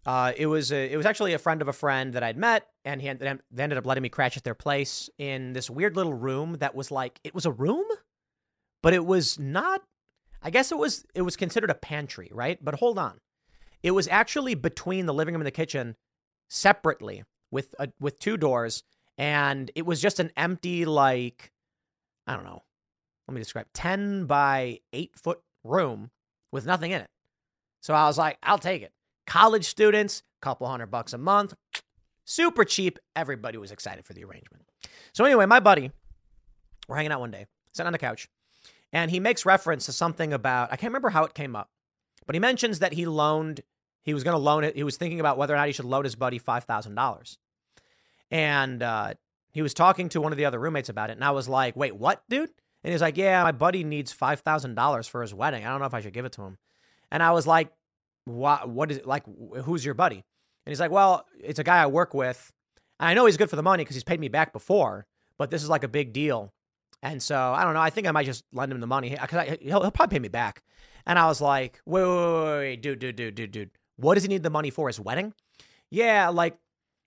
[0.04, 2.66] Uh, it was a, it was actually a friend of a friend that I'd met,
[2.84, 6.12] and he they ended up letting me crash at their place in this weird little
[6.12, 7.86] room that was like it was a room,
[8.82, 9.82] but it was not.
[10.44, 12.62] I guess it was it was considered a pantry, right?
[12.62, 13.18] But hold on,
[13.82, 15.96] it was actually between the living room and the kitchen,
[16.48, 18.84] separately with a, with two doors,
[19.16, 21.50] and it was just an empty like
[22.26, 22.62] I don't know.
[23.26, 26.10] Let me describe ten by eight foot room
[26.52, 27.10] with nothing in it.
[27.80, 28.92] So I was like, I'll take it.
[29.26, 31.54] College students, couple hundred bucks a month,
[32.26, 32.98] super cheap.
[33.16, 34.64] Everybody was excited for the arrangement.
[35.14, 35.90] So anyway, my buddy,
[36.86, 38.28] we're hanging out one day, sitting on the couch,
[38.94, 41.68] and he makes reference to something about I can't remember how it came up,
[42.24, 43.60] but he mentions that he loaned,
[44.02, 44.74] he was going to loan it.
[44.74, 47.38] He was thinking about whether or not he should loan his buddy five thousand dollars,
[48.30, 49.14] and uh,
[49.52, 51.76] he was talking to one of the other roommates about it, and I was like,
[51.76, 52.50] "Wait, what, dude?"
[52.84, 55.64] And he's like, Yeah, my buddy needs $5,000 for his wedding.
[55.64, 56.58] I don't know if I should give it to him.
[57.10, 57.70] And I was like,
[58.26, 59.06] What, what is it?
[59.06, 59.24] Like,
[59.64, 60.16] who's your buddy?
[60.16, 62.52] And he's like, Well, it's a guy I work with.
[63.00, 65.06] And I know he's good for the money because he's paid me back before,
[65.38, 66.52] but this is like a big deal.
[67.04, 67.80] And so I don't know.
[67.80, 70.28] I think I might just lend him the money because he'll, he'll probably pay me
[70.28, 70.62] back.
[71.06, 73.70] And I was like, wait, wait, wait, wait, dude, dude, dude, dude, dude.
[73.96, 74.88] What does he need the money for?
[74.88, 75.34] His wedding?
[75.90, 76.56] Yeah, like,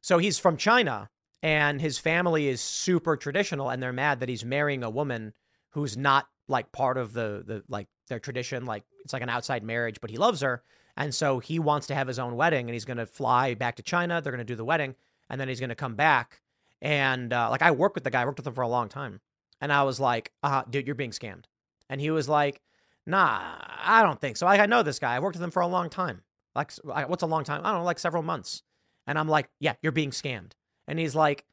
[0.02, 1.10] so he's from China
[1.42, 5.34] and his family is super traditional and they're mad that he's marrying a woman
[5.72, 9.64] who's not like part of the the like their tradition like it's like an outside
[9.64, 10.64] marriage but he loves her
[10.96, 13.76] and so he wants to have his own wedding and he's going to fly back
[13.76, 14.96] to China they're going to do the wedding
[15.30, 16.42] and then he's going to come back
[16.82, 18.88] and uh, like I worked with the guy I worked with him for a long
[18.88, 19.20] time
[19.62, 21.46] and I was like uh dude you're being scammed
[21.90, 22.62] and he was like
[23.06, 23.42] nah
[23.84, 25.68] I don't think so I, I know this guy I worked with him for a
[25.68, 26.22] long time
[26.56, 26.72] like
[27.08, 28.64] what's a long time I don't know like several months
[29.06, 30.54] and I'm like yeah you're being scammed
[30.88, 31.46] and he's like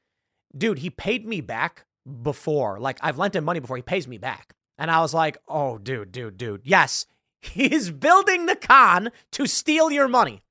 [0.57, 1.87] dude he paid me back
[2.23, 2.79] before.
[2.79, 3.77] Like I've lent him money before.
[3.77, 4.55] He pays me back.
[4.77, 6.62] And I was like, oh, dude, dude, dude.
[6.64, 7.07] Yes,
[7.40, 10.43] he's building the con to steal your money.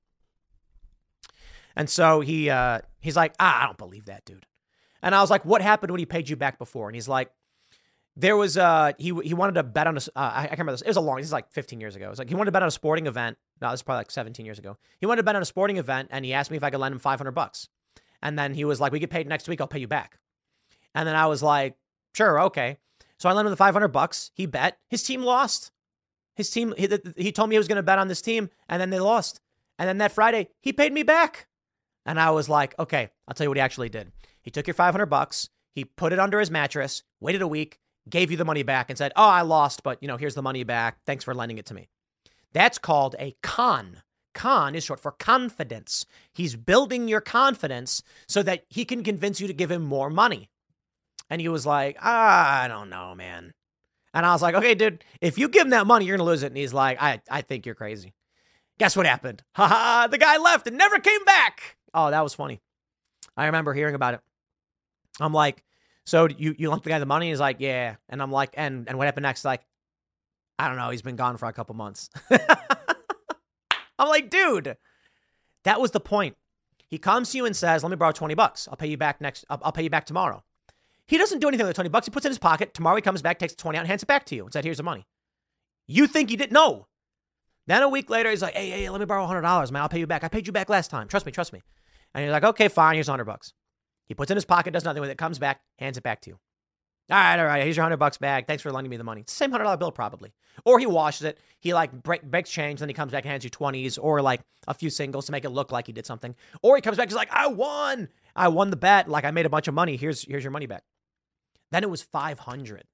[1.76, 4.46] And so he uh, he's like, ah, I don't believe that, dude.
[5.02, 6.88] And I was like, what happened when he paid you back before?
[6.88, 7.30] And he's like,
[8.16, 10.82] there was uh he he wanted to bet on a uh, I can't remember this.
[10.82, 11.16] It was a long.
[11.16, 12.06] This is like 15 years ago.
[12.06, 13.38] It was like he wanted to bet on a sporting event.
[13.60, 14.76] No, this is probably like 17 years ago.
[15.00, 16.80] He wanted to bet on a sporting event, and he asked me if I could
[16.80, 17.68] lend him 500 bucks.
[18.22, 19.60] And then he was like, "We get paid next week.
[19.60, 20.18] I'll pay you back."
[20.94, 21.76] And then I was like,
[22.14, 22.78] sure, okay.
[23.18, 24.30] So I lent him the 500 bucks.
[24.34, 24.78] He bet.
[24.88, 25.70] His team lost.
[26.36, 28.80] His team, he, he told me he was going to bet on this team, and
[28.80, 29.40] then they lost.
[29.78, 31.46] And then that Friday, he paid me back.
[32.06, 34.12] And I was like, okay, I'll tell you what he actually did.
[34.42, 38.30] He took your 500 bucks, he put it under his mattress, waited a week, gave
[38.30, 40.64] you the money back, and said, oh, I lost, but you know, here's the money
[40.64, 40.98] back.
[41.06, 41.88] Thanks for lending it to me.
[42.52, 44.02] That's called a con.
[44.34, 46.06] Con is short for confidence.
[46.32, 50.50] He's building your confidence so that he can convince you to give him more money.
[51.30, 53.54] And he was like, ah, I don't know, man.
[54.12, 56.30] And I was like, okay, dude, if you give him that money, you're going to
[56.30, 56.48] lose it.
[56.48, 58.14] And he's like, I, I think you're crazy.
[58.78, 59.42] Guess what happened?
[59.54, 61.76] Ha ha, the guy left and never came back.
[61.92, 62.60] Oh, that was funny.
[63.36, 64.20] I remember hearing about it.
[65.20, 65.64] I'm like,
[66.04, 67.30] so you you lent the guy the money?
[67.30, 67.96] He's like, yeah.
[68.08, 69.44] And I'm like, and and what happened next?
[69.44, 69.62] Like,
[70.58, 70.90] I don't know.
[70.90, 72.10] He's been gone for a couple months.
[73.98, 74.76] I'm like, dude,
[75.64, 76.36] that was the point.
[76.88, 78.68] He comes to you and says, let me borrow 20 bucks.
[78.68, 79.44] I'll pay you back next.
[79.48, 80.44] I'll, I'll pay you back tomorrow.
[81.06, 82.06] He doesn't do anything with the 20 bucks.
[82.06, 82.74] He puts it in his pocket.
[82.74, 84.52] Tomorrow he comes back, takes the 20 out, and hands it back to you and
[84.52, 85.06] said, here's the money.
[85.86, 86.86] You think he didn't know.
[87.66, 89.82] Then a week later, he's like, hey, hey, let me borrow $100, man.
[89.82, 90.24] I'll pay you back.
[90.24, 91.08] I paid you back last time.
[91.08, 91.62] Trust me, trust me.
[92.14, 92.94] And he's like, okay, fine.
[92.94, 93.52] Here's 100 bucks.
[94.06, 96.20] He puts it in his pocket, does nothing with it, comes back, hands it back
[96.22, 96.38] to you.
[97.10, 97.62] All right, all right.
[97.62, 98.46] Here's your hundred bucks back.
[98.46, 99.24] Thanks for lending me the money.
[99.26, 100.32] Same hundred dollar bill, probably.
[100.64, 101.38] Or he washes it.
[101.60, 104.40] He like break, breaks change, then he comes back and hands you twenties, or like
[104.66, 106.34] a few singles to make it look like he did something.
[106.62, 108.08] Or he comes back, he's like, I won.
[108.34, 109.08] I won the bet.
[109.08, 109.96] Like I made a bunch of money.
[109.96, 110.82] Here's here's your money back.
[111.72, 112.84] Then it was five hundred.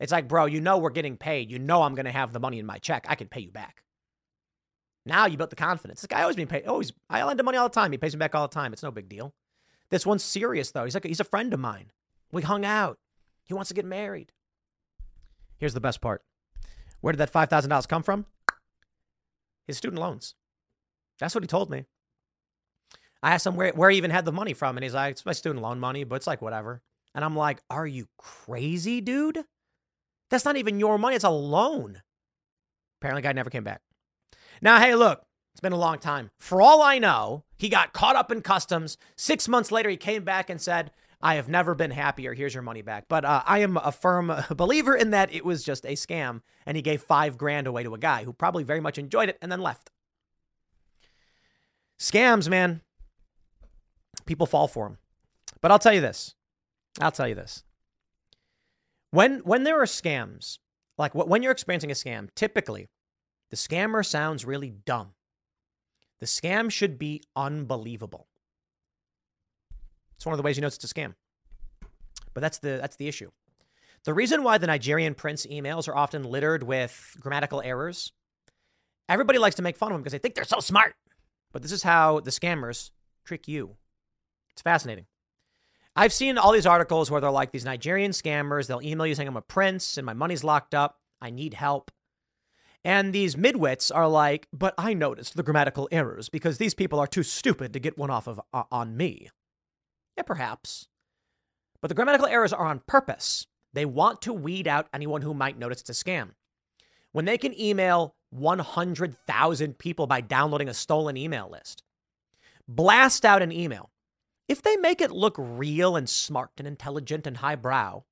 [0.00, 1.50] It's like, bro, you know we're getting paid.
[1.50, 3.04] You know I'm gonna have the money in my check.
[3.08, 3.82] I can pay you back.
[5.04, 6.00] Now you built the confidence.
[6.00, 6.66] This guy always been paid.
[6.66, 7.92] Always, I lend him money all the time.
[7.92, 8.72] He pays me back all the time.
[8.72, 9.34] It's no big deal.
[9.90, 10.84] This one's serious though.
[10.84, 11.92] He's like he's a friend of mine.
[12.32, 12.98] We hung out.
[13.44, 14.32] He wants to get married.
[15.56, 16.22] Here's the best part.
[17.00, 18.26] Where did that $5,000 come from?
[19.66, 20.34] His student loans.
[21.18, 21.84] That's what he told me.
[23.22, 25.26] I asked him where, where he even had the money from, and he's like, it's
[25.26, 26.82] my student loan money, but it's like whatever.
[27.14, 29.44] And I'm like, are you crazy, dude?
[30.30, 32.02] That's not even your money, it's a loan.
[33.00, 33.80] Apparently, guy never came back.
[34.60, 35.22] Now, hey, look,
[35.58, 36.30] it's been a long time.
[36.38, 38.96] For all I know, he got caught up in customs.
[39.16, 42.32] Six months later, he came back and said, I have never been happier.
[42.32, 43.06] Here's your money back.
[43.08, 46.76] But uh, I am a firm believer in that it was just a scam, and
[46.76, 49.50] he gave five grand away to a guy who probably very much enjoyed it and
[49.50, 49.90] then left.
[51.98, 52.82] Scams, man.
[54.26, 54.98] People fall for them.
[55.60, 56.36] But I'll tell you this.
[57.00, 57.64] I'll tell you this.
[59.10, 60.58] When when there are scams,
[60.96, 62.86] like when you're experiencing a scam, typically
[63.50, 65.14] the scammer sounds really dumb.
[66.20, 68.26] The scam should be unbelievable.
[70.16, 71.14] It's one of the ways you know it's a scam.
[72.34, 73.30] But that's the that's the issue.
[74.04, 78.12] The reason why the Nigerian prince emails are often littered with grammatical errors,
[79.08, 80.94] everybody likes to make fun of them because they think they're so smart.
[81.52, 82.90] But this is how the scammers
[83.24, 83.76] trick you.
[84.52, 85.06] It's fascinating.
[85.96, 89.28] I've seen all these articles where they're like these Nigerian scammers, they'll email you saying
[89.28, 91.90] I'm a prince and my money's locked up, I need help.
[92.88, 97.06] And these midwits are like, but I noticed the grammatical errors because these people are
[97.06, 99.28] too stupid to get one off of uh, on me.
[100.16, 100.88] Yeah, perhaps.
[101.82, 103.46] But the grammatical errors are on purpose.
[103.74, 106.30] They want to weed out anyone who might notice it's a scam.
[107.12, 111.82] When they can email 100,000 people by downloading a stolen email list,
[112.66, 113.90] blast out an email.
[114.48, 118.04] If they make it look real and smart and intelligent and highbrow,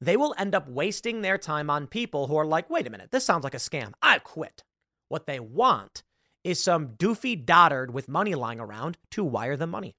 [0.00, 3.10] they will end up wasting their time on people who are like, wait a minute,
[3.10, 3.92] this sounds like a scam.
[4.02, 4.64] I quit.
[5.08, 6.02] What they want
[6.42, 9.96] is some doofy dotard with money lying around to wire them money.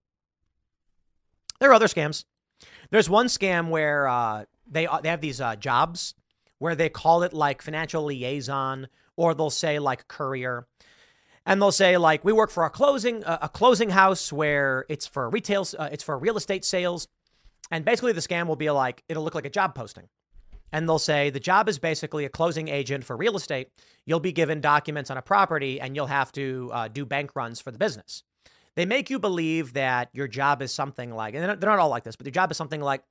[1.59, 2.25] There are other scams.
[2.89, 6.13] There's one scam where uh, they uh, they have these uh, jobs
[6.59, 10.67] where they call it like financial liaison, or they'll say like courier,
[11.45, 15.07] and they'll say like we work for a closing uh, a closing house where it's
[15.07, 17.07] for retail uh, it's for real estate sales,
[17.71, 20.07] and basically the scam will be like it'll look like a job posting.
[20.71, 23.69] And they'll say the job is basically a closing agent for real estate.
[24.05, 27.61] You'll be given documents on a property and you'll have to uh, do bank runs
[27.61, 28.23] for the business.
[28.75, 32.03] They make you believe that your job is something like, and they're not all like
[32.03, 33.03] this, but your job is something like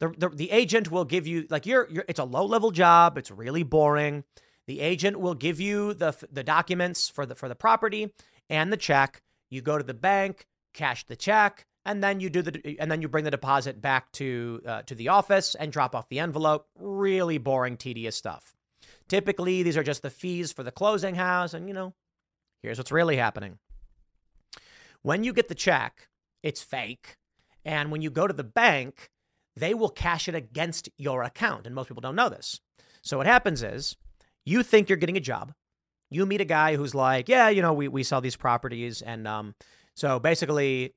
[0.00, 3.16] the, the, the agent will give you, like, you're, you're, it's a low level job.
[3.16, 4.24] It's really boring.
[4.66, 8.12] The agent will give you the, the documents for the, for the property
[8.50, 9.22] and the check.
[9.48, 13.00] You go to the bank, cash the check, and then you do the and then
[13.00, 16.66] you bring the deposit back to uh, to the office and drop off the envelope.
[16.78, 18.54] Really boring, tedious stuff.
[19.08, 21.94] Typically, these are just the fees for the closing house, and you know,
[22.60, 23.58] here's what's really happening.
[25.02, 26.08] When you get the check,
[26.42, 27.16] it's fake.
[27.64, 29.10] And when you go to the bank,
[29.56, 31.66] they will cash it against your account.
[31.66, 32.60] And most people don't know this.
[33.02, 33.96] So what happens is
[34.44, 35.52] you think you're getting a job.
[36.10, 39.00] You meet a guy who's like, yeah, you know, we, we sell these properties.
[39.00, 39.54] And um,
[39.94, 40.94] so basically,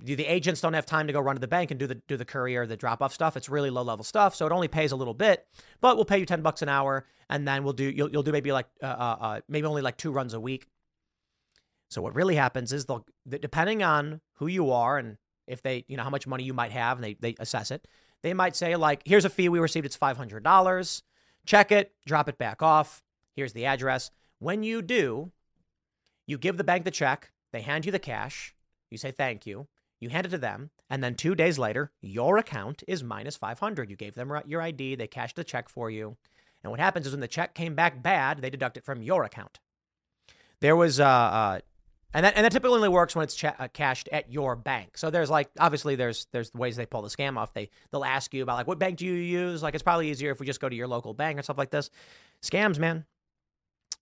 [0.00, 2.16] the agents don't have time to go run to the bank and do the do
[2.16, 3.36] the courier, the drop off stuff.
[3.36, 5.46] It's really low level stuff, so it only pays a little bit.
[5.80, 8.32] But we'll pay you ten bucks an hour, and then we'll do you'll, you'll do
[8.32, 10.66] maybe like uh, uh, uh maybe only like two runs a week.
[11.88, 15.96] So what really happens is they'll depending on who you are and if they, you
[15.96, 17.86] know, how much money you might have and they, they assess it,
[18.22, 21.02] they might say like, here's a fee we received, it's five hundred dollars.
[21.44, 23.02] Check it, drop it back off.
[23.34, 24.10] Here's the address.
[24.38, 25.32] When you do,
[26.26, 28.54] You give the bank the check, they hand you the cash,
[28.90, 29.66] you say thank you,
[30.02, 33.88] you hand it to them, and then two days later, your account is minus 500.
[33.88, 36.16] You gave them your ID, they cashed the check for you.
[36.62, 39.24] And what happens is when the check came back bad, they deduct it from your
[39.24, 39.60] account.
[40.60, 41.60] There was, uh, uh
[42.14, 44.98] and that and that typically only works when it's cha- uh, cashed at your bank.
[44.98, 47.54] So there's like obviously there's there's ways they pull the scam off.
[47.54, 49.62] They they'll ask you about like what bank do you use?
[49.62, 51.70] Like it's probably easier if we just go to your local bank or stuff like
[51.70, 51.88] this.
[52.42, 53.06] Scams, man.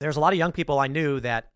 [0.00, 1.50] There's a lot of young people I knew that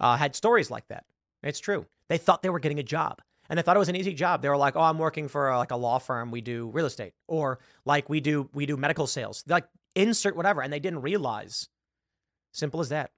[0.00, 1.04] uh, had stories like that.
[1.44, 1.86] It's true.
[2.08, 4.40] They thought they were getting a job and they thought it was an easy job.
[4.40, 6.30] They were like, "Oh, I'm working for uh, like a law firm.
[6.30, 9.42] We do real estate, or like we do we do medical sales.
[9.44, 11.68] They're like insert whatever." And they didn't realize.
[12.52, 13.10] Simple as that.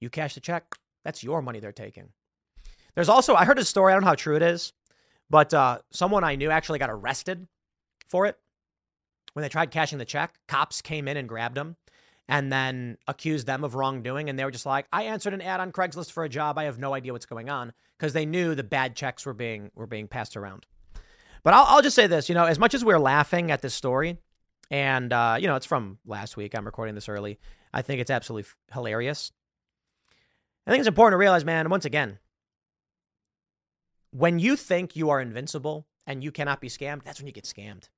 [0.00, 0.74] You cash the check.
[1.04, 2.10] That's your money they're taking.
[2.94, 3.92] There's also I heard a story.
[3.92, 4.72] I don't know how true it is,
[5.30, 7.46] but uh, someone I knew actually got arrested
[8.06, 8.36] for it
[9.34, 10.34] when they tried cashing the check.
[10.48, 11.76] Cops came in and grabbed them
[12.28, 14.28] and then accused them of wrongdoing.
[14.28, 16.58] And they were just like, I answered an ad on Craigslist for a job.
[16.58, 19.70] I have no idea what's going on because they knew the bad checks were being
[19.74, 20.66] were being passed around.
[21.42, 23.74] But I'll, I'll just say this, you know, as much as we're laughing at this
[23.74, 24.18] story,
[24.70, 26.54] and uh, you know, it's from last week.
[26.54, 27.38] I'm recording this early.
[27.72, 29.32] I think it's absolutely hilarious.
[30.66, 32.18] I think it's important to realize, man, once again,
[34.10, 37.44] when you think you are invincible and you cannot be scammed, that's when you get
[37.44, 37.88] scammed.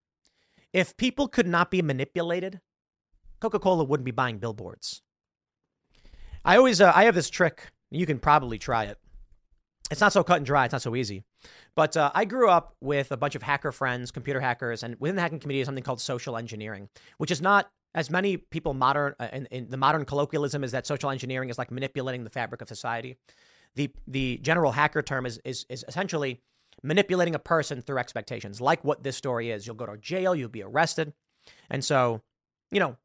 [0.73, 2.61] If people could not be manipulated,
[3.41, 5.03] Coca Cola wouldn't be buying billboards.
[6.45, 7.71] I always, uh, I have this trick.
[7.91, 8.99] You can probably try it.
[9.91, 10.67] It's not so cut and dry.
[10.67, 11.25] It's not so easy.
[11.75, 15.17] But uh, I grew up with a bunch of hacker friends, computer hackers, and within
[15.17, 19.15] the hacking community is something called social engineering, which is not as many people modern
[19.19, 22.61] uh, in, in, the modern colloquialism is that social engineering is like manipulating the fabric
[22.61, 23.17] of society.
[23.77, 26.43] The the general hacker term is is is essentially
[26.83, 29.67] manipulating a person through expectations, like what this story is.
[29.67, 31.13] You'll go to jail, you'll be arrested,
[31.71, 32.21] and so
[32.71, 32.97] you know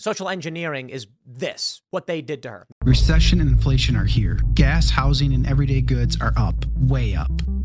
[0.00, 2.66] Social engineering is this, what they did to her.
[2.84, 4.38] Recession and inflation are here.
[4.54, 7.32] Gas, housing, and everyday goods are up, way up.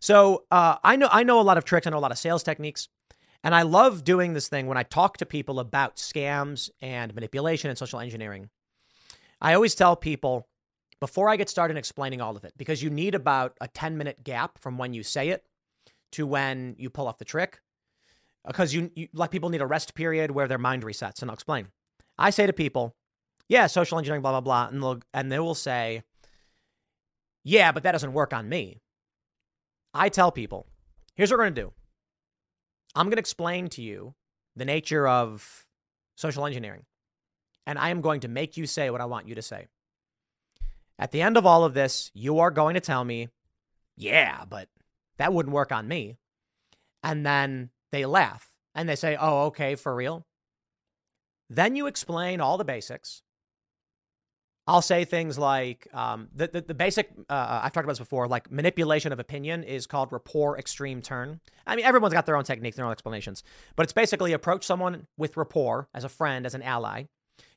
[0.00, 1.86] So uh, I know I know a lot of tricks.
[1.86, 2.88] I know a lot of sales techniques,
[3.44, 7.70] and I love doing this thing when I talk to people about scams and manipulation
[7.70, 8.48] and social engineering.
[9.40, 10.48] I always tell people
[11.00, 14.22] before I get started explaining all of it, because you need about a 10 minute
[14.22, 15.44] gap from when you say it
[16.12, 17.60] to when you pull off the trick,
[18.46, 21.22] because you, you like people need a rest period where their mind resets.
[21.22, 21.68] And I'll explain.
[22.18, 22.94] I say to people,
[23.48, 24.68] yeah, social engineering, blah, blah, blah.
[24.68, 26.02] And, they'll, and they will say,
[27.42, 28.80] yeah, but that doesn't work on me.
[29.92, 30.66] I tell people,
[31.14, 31.72] here's what we're going to do
[32.94, 34.14] I'm going to explain to you
[34.56, 35.66] the nature of
[36.16, 36.84] social engineering,
[37.66, 39.66] and I am going to make you say what I want you to say.
[40.98, 43.28] At the end of all of this, you are going to tell me,
[43.96, 44.68] yeah, but
[45.16, 46.16] that wouldn't work on me.
[47.02, 50.26] And then they laugh and they say, oh, okay, for real.
[51.48, 53.22] Then you explain all the basics.
[54.70, 57.10] I'll say things like um, the, the, the basic.
[57.28, 58.28] Uh, uh, I've talked about this before.
[58.28, 61.40] Like manipulation of opinion is called rapport extreme turn.
[61.66, 63.42] I mean, everyone's got their own techniques, their own explanations,
[63.74, 67.06] but it's basically approach someone with rapport as a friend, as an ally,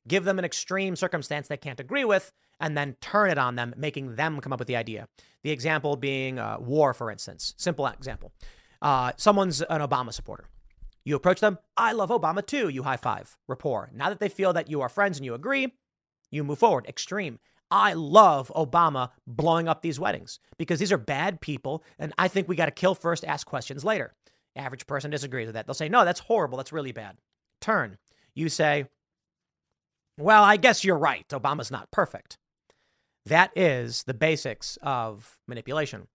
[0.08, 3.76] give them an extreme circumstance they can't agree with, and then turn it on them,
[3.78, 5.08] making them come up with the idea.
[5.44, 7.54] The example being uh, war, for instance.
[7.58, 8.34] Simple example.
[8.82, 10.46] Uh, someone's an Obama supporter.
[11.06, 11.60] You approach them.
[11.78, 12.70] I love Obama too.
[12.70, 13.38] You high five.
[13.48, 13.92] Rapport.
[13.94, 15.74] Now that they feel that you are friends and you agree,
[16.34, 16.86] you move forward.
[16.88, 17.40] Extreme.
[17.70, 21.84] I love Obama blowing up these weddings because these are bad people.
[21.98, 24.14] And I think we got to kill first, ask questions later.
[24.56, 25.66] Average person disagrees with that.
[25.66, 26.58] They'll say, no, that's horrible.
[26.58, 27.18] That's really bad.
[27.62, 27.98] Turn.
[28.36, 28.86] You say,
[30.20, 31.28] well, I guess you're right.
[31.30, 32.38] Obama's not perfect.
[33.26, 36.08] That is the basics of manipulation.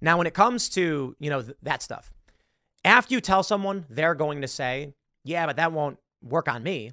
[0.00, 2.14] Now, when it comes to, you know, th- that stuff,
[2.84, 4.94] after you tell someone, they're going to say,
[5.24, 6.92] yeah, but that won't work on me.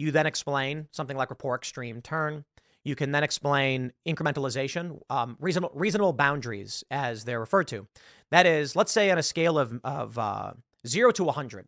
[0.00, 2.46] You then explain something like rapport extreme turn.
[2.84, 7.86] You can then explain incrementalization, um, reasonable, reasonable boundaries, as they're referred to.
[8.30, 10.52] That is, let's say on a scale of, of uh,
[10.86, 11.66] 0 to 100,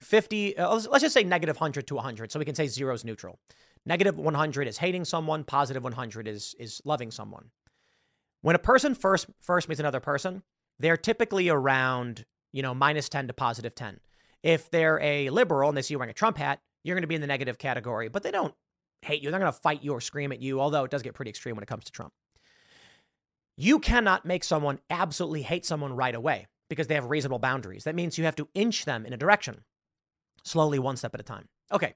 [0.00, 2.94] 50, uh, let's, let's just say negative 100 to 100, so we can say 0
[2.94, 3.38] is neutral.
[3.84, 7.50] Negative 100 is hating someone, positive 100 is, is loving someone.
[8.40, 10.42] When a person first, first meets another person,
[10.78, 14.00] they're typically around, you know, minus 10 to positive 10.
[14.42, 17.08] If they're a liberal and they see you wearing a Trump hat, you're going to
[17.08, 18.54] be in the negative category, but they don't
[19.02, 19.30] hate you.
[19.30, 21.56] They're going to fight you or scream at you, although it does get pretty extreme
[21.56, 22.12] when it comes to Trump.
[23.56, 27.84] You cannot make someone absolutely hate someone right away because they have reasonable boundaries.
[27.84, 29.64] That means you have to inch them in a direction,
[30.42, 31.48] slowly, one step at a time.
[31.70, 31.94] Okay.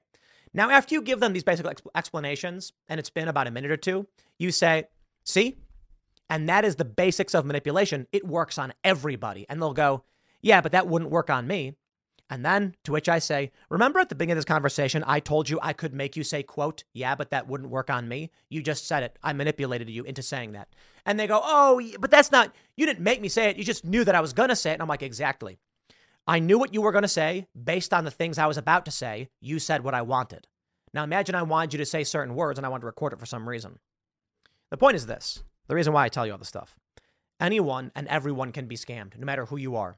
[0.53, 1.65] Now, after you give them these basic
[1.95, 4.07] explanations, and it's been about a minute or two,
[4.37, 4.85] you say,
[5.23, 5.57] see?
[6.29, 8.07] And that is the basics of manipulation.
[8.11, 9.45] It works on everybody.
[9.49, 10.03] And they'll go,
[10.41, 11.75] yeah, but that wouldn't work on me.
[12.29, 15.49] And then to which I say, remember at the beginning of this conversation, I told
[15.49, 18.31] you I could make you say, quote, yeah, but that wouldn't work on me.
[18.49, 19.17] You just said it.
[19.23, 20.67] I manipulated you into saying that.
[21.05, 23.57] And they go, oh, but that's not, you didn't make me say it.
[23.57, 24.73] You just knew that I was going to say it.
[24.73, 25.57] And I'm like, exactly.
[26.27, 28.83] I knew what you were going to say based on the things I was about
[28.85, 29.29] to say.
[29.39, 30.47] You said what I wanted.
[30.93, 33.19] Now imagine I wanted you to say certain words and I wanted to record it
[33.19, 33.79] for some reason.
[34.69, 36.77] The point is this the reason why I tell you all this stuff.
[37.39, 39.97] Anyone and everyone can be scammed, no matter who you are.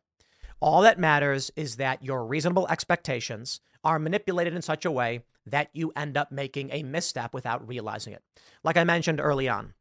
[0.62, 5.70] All that matters is that your reasonable expectations are manipulated in such a way that
[5.74, 8.22] you end up making a misstep without realizing it.
[8.64, 9.74] Like I mentioned early on,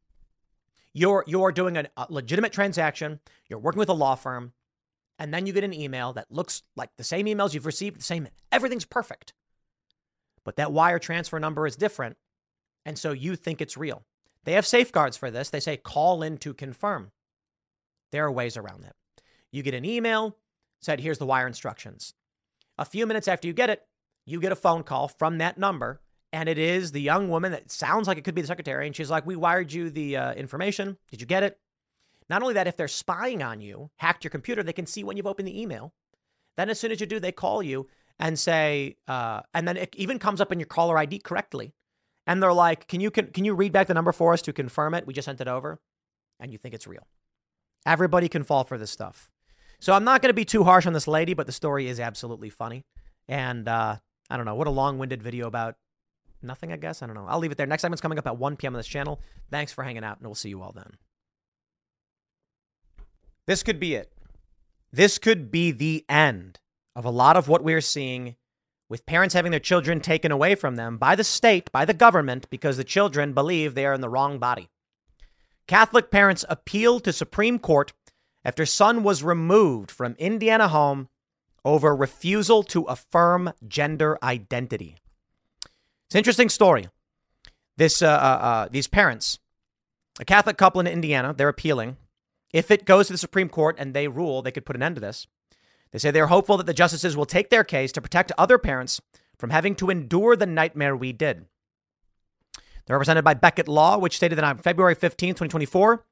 [0.93, 4.53] you're, you're doing a, legitimate transaction, you're working with a law firm,
[5.19, 8.05] and then you get an email that looks like the same emails you've received, the
[8.05, 9.33] same, everything's perfect.
[10.45, 12.17] But that wire transfer number is different,
[12.87, 14.05] and so you think it's real.
[14.45, 15.51] They have safeguards for this.
[15.51, 17.11] They say call in to confirm.
[18.13, 18.95] There are ways around that.
[19.51, 20.37] You get an email,
[20.81, 22.15] said, here's the wire instructions.
[22.77, 23.83] A few minutes after you get it,
[24.25, 26.01] you get a phone call from that number,
[26.33, 28.87] and it is the young woman that sounds like it could be the secretary.
[28.87, 30.99] And she's like, We wired you the uh, information.
[31.11, 31.59] Did you get it?
[32.29, 35.17] Not only that, if they're spying on you, hacked your computer, they can see when
[35.17, 35.95] you've opened the email.
[36.57, 39.95] Then, as soon as you do, they call you and say, uh, and then it
[39.97, 41.73] even comes up in your caller ID correctly.
[42.27, 44.53] And they're like, can you, can, can you read back the number for us to
[44.53, 45.07] confirm it?
[45.07, 45.81] We just sent it over.
[46.39, 47.07] And you think it's real.
[47.87, 49.31] Everybody can fall for this stuff.
[49.81, 52.01] So I'm not going to be too harsh on this lady, but the story is
[52.01, 52.85] absolutely funny.
[53.29, 53.97] And uh,
[54.29, 55.77] I don't know, what a long winded video about
[56.43, 57.03] nothing, I guess.
[57.03, 57.27] I don't know.
[57.29, 57.67] I'll leave it there.
[57.67, 58.75] Next segment's coming up at 1 p.m.
[58.75, 59.21] on this channel.
[59.51, 60.97] Thanks for hanging out, and we'll see you all then.
[63.47, 64.13] This could be it.
[64.93, 66.61] This could be the end
[66.97, 68.37] of a lot of what we're seeing
[68.89, 72.49] with parents having their children taken away from them by the state, by the government,
[72.51, 74.71] because the children believe they are in the wrong body.
[75.67, 77.93] Catholic parents appealed to Supreme Court
[78.45, 81.09] after son was removed from Indiana home
[81.65, 84.97] over refusal to affirm gender identity.
[86.07, 86.89] It's an interesting story.
[87.77, 89.39] This, uh, uh, uh, these parents,
[90.19, 91.97] a Catholic couple in Indiana, they're appealing.
[92.53, 94.97] If it goes to the Supreme Court and they rule, they could put an end
[94.97, 95.27] to this.
[95.93, 99.01] They say they're hopeful that the justices will take their case to protect other parents
[99.39, 101.47] from having to endure the nightmare we did.
[102.87, 106.05] They're represented by Becket Law, which stated that on February 15, 2024,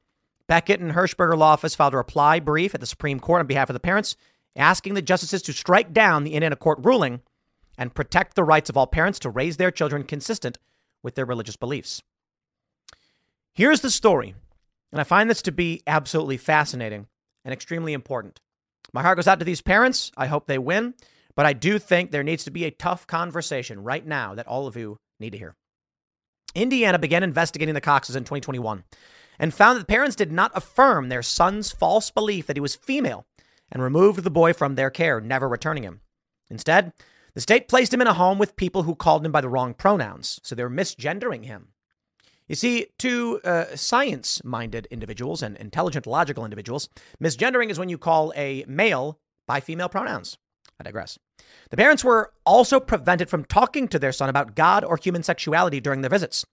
[0.48, 3.68] Becket and Hirschberger Law Office filed a reply brief at the Supreme Court on behalf
[3.68, 4.16] of the parents,
[4.54, 7.20] asking the justices to strike down the Indiana court ruling
[7.76, 10.58] and protect the rights of all parents to raise their children consistent
[11.02, 12.02] with their religious beliefs.
[13.52, 14.34] Here's the story,
[14.92, 17.06] and I find this to be absolutely fascinating
[17.44, 18.40] and extremely important.
[18.92, 20.12] My heart goes out to these parents.
[20.16, 20.94] I hope they win,
[21.34, 24.66] but I do think there needs to be a tough conversation right now that all
[24.66, 25.54] of you need to hear.
[26.54, 28.84] Indiana began investigating the Coxes in 2021
[29.38, 33.26] and found that parents did not affirm their son's false belief that he was female
[33.70, 36.00] and removed the boy from their care, never returning him.
[36.50, 36.92] Instead,
[37.34, 39.74] the state placed him in a home with people who called him by the wrong
[39.74, 41.68] pronouns, so they were misgendering him.
[42.48, 46.88] You see, to uh, science minded individuals and intelligent, logical individuals,
[47.22, 50.38] misgendering is when you call a male by female pronouns.
[50.78, 51.18] I digress.
[51.70, 55.80] The parents were also prevented from talking to their son about God or human sexuality
[55.80, 56.44] during their visits.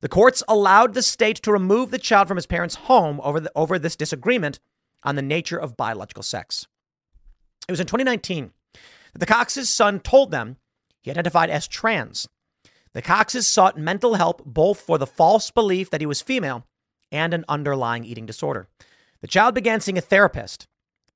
[0.00, 3.52] The courts allowed the state to remove the child from his parents' home over, the,
[3.54, 4.58] over this disagreement
[5.02, 6.66] on the nature of biological sex.
[7.68, 8.52] It was in 2019
[9.12, 10.56] that the Cox's son told them
[11.02, 12.28] he identified as trans.
[12.92, 16.66] The Coxes sought mental help both for the false belief that he was female
[17.12, 18.68] and an underlying eating disorder.
[19.20, 20.66] The child began seeing a therapist.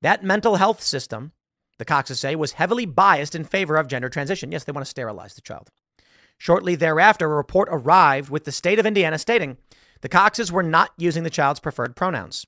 [0.01, 1.31] That mental health system,
[1.77, 4.51] the Coxes say, was heavily biased in favor of gender transition.
[4.51, 5.69] Yes, they want to sterilize the child.
[6.37, 9.57] Shortly thereafter, a report arrived with the state of Indiana stating
[10.01, 12.45] the Coxes were not using the child's preferred pronouns.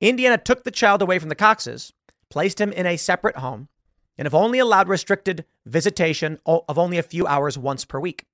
[0.00, 1.92] Indiana took the child away from the Coxes,
[2.30, 3.68] placed him in a separate home,
[4.18, 8.26] and have only allowed restricted visitation of only a few hours once per week.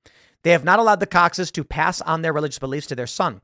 [0.42, 3.40] they have not allowed the Coxes to pass on their religious beliefs to their son.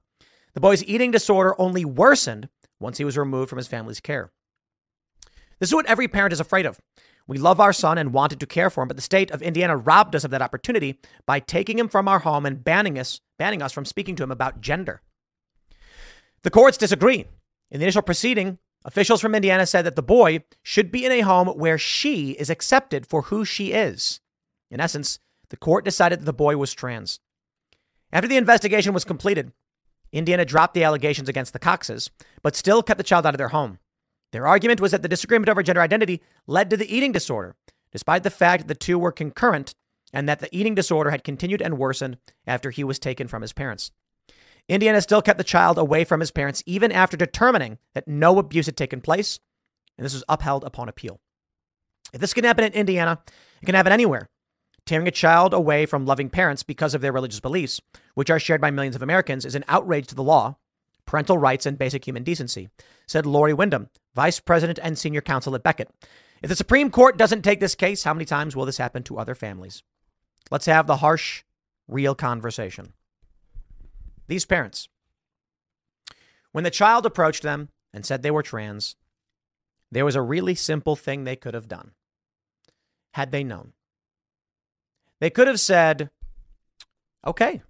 [0.54, 2.48] The boy's eating disorder only worsened
[2.78, 4.30] once he was removed from his family's care.
[5.58, 6.78] This is what every parent is afraid of.
[7.26, 9.76] We love our son and wanted to care for him, but the state of Indiana
[9.76, 13.62] robbed us of that opportunity by taking him from our home and banning us, banning
[13.62, 15.00] us from speaking to him about gender.
[16.42, 17.26] The courts disagree.
[17.70, 21.20] In the initial proceeding, officials from Indiana said that the boy should be in a
[21.20, 24.20] home where she is accepted for who she is.
[24.70, 25.18] In essence,
[25.48, 27.20] the court decided that the boy was trans.
[28.12, 29.52] After the investigation was completed,
[30.12, 32.10] Indiana dropped the allegations against the Coxes,
[32.42, 33.78] but still kept the child out of their home.
[34.34, 37.54] Their argument was that the disagreement over gender identity led to the eating disorder,
[37.92, 39.76] despite the fact that the two were concurrent
[40.12, 43.52] and that the eating disorder had continued and worsened after he was taken from his
[43.52, 43.92] parents.
[44.68, 48.66] Indiana still kept the child away from his parents even after determining that no abuse
[48.66, 49.38] had taken place,
[49.96, 51.20] and this was upheld upon appeal.
[52.12, 53.20] If this can happen in Indiana,
[53.62, 54.30] it can happen anywhere.
[54.84, 57.80] Tearing a child away from loving parents because of their religious beliefs,
[58.14, 60.56] which are shared by millions of Americans, is an outrage to the law,
[61.06, 62.68] parental rights, and basic human decency,
[63.06, 65.90] said Lori Windham, vice president and senior counsel at Becket.
[66.42, 69.18] If the Supreme Court doesn't take this case, how many times will this happen to
[69.18, 69.82] other families?
[70.50, 71.42] Let's have the harsh,
[71.88, 72.92] real conversation.
[74.26, 74.88] These parents,
[76.52, 78.96] when the child approached them and said they were trans,
[79.90, 81.92] there was a really simple thing they could have done
[83.12, 83.72] had they known.
[85.20, 86.10] They could have said,
[87.26, 87.62] okay,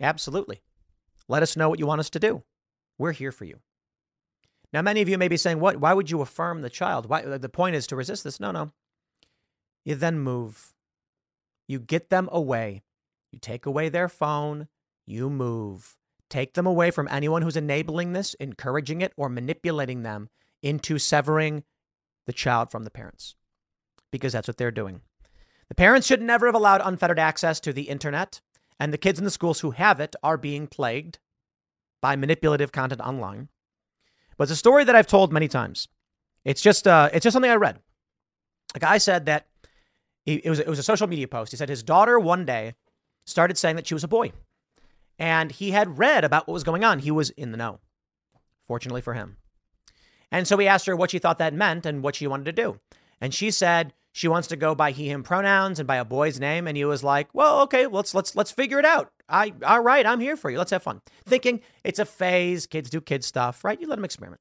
[0.00, 0.60] absolutely.
[1.28, 2.42] Let us know what you want us to do.
[2.98, 3.60] We're here for you.
[4.72, 5.78] Now, many of you may be saying, what?
[5.78, 7.08] Why would you affirm the child?
[7.08, 8.40] Why, uh, the point is to resist this.
[8.40, 8.72] No, no.
[9.84, 10.74] You then move.
[11.68, 12.82] You get them away.
[13.32, 14.68] You take away their phone.
[15.06, 15.96] You move.
[16.28, 20.28] Take them away from anyone who's enabling this, encouraging it, or manipulating them
[20.62, 21.62] into severing
[22.26, 23.36] the child from the parents
[24.10, 25.00] because that's what they're doing.
[25.68, 28.40] The parents should never have allowed unfettered access to the internet,
[28.78, 31.18] and the kids in the schools who have it are being plagued
[32.00, 33.48] by manipulative content online.
[34.36, 35.88] But it's a story that I've told many times.
[36.44, 37.80] It's just uh, it's just something I read.
[38.74, 39.46] A guy said that
[40.24, 41.52] he, it was it was a social media post.
[41.52, 42.74] He said his daughter one day
[43.24, 44.32] started saying that she was a boy,
[45.18, 47.00] and he had read about what was going on.
[47.00, 47.80] He was in the know,
[48.66, 49.38] fortunately for him.
[50.30, 52.52] And so he asked her what she thought that meant and what she wanted to
[52.52, 52.80] do.
[53.20, 56.40] And she said she wants to go by he him pronouns and by a boy's
[56.40, 56.66] name.
[56.66, 59.12] And he was like well okay let's let's let's figure it out.
[59.28, 60.56] I all right i'm here for you.
[60.56, 61.02] Let's have fun.
[61.26, 62.66] Thinking it's a phase.
[62.66, 63.78] Kids do kid stuff right?
[63.78, 64.40] You let them experiment.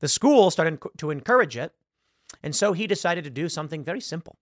[0.00, 1.72] The school started to encourage it.
[2.42, 4.36] And so he decided to do something very simple.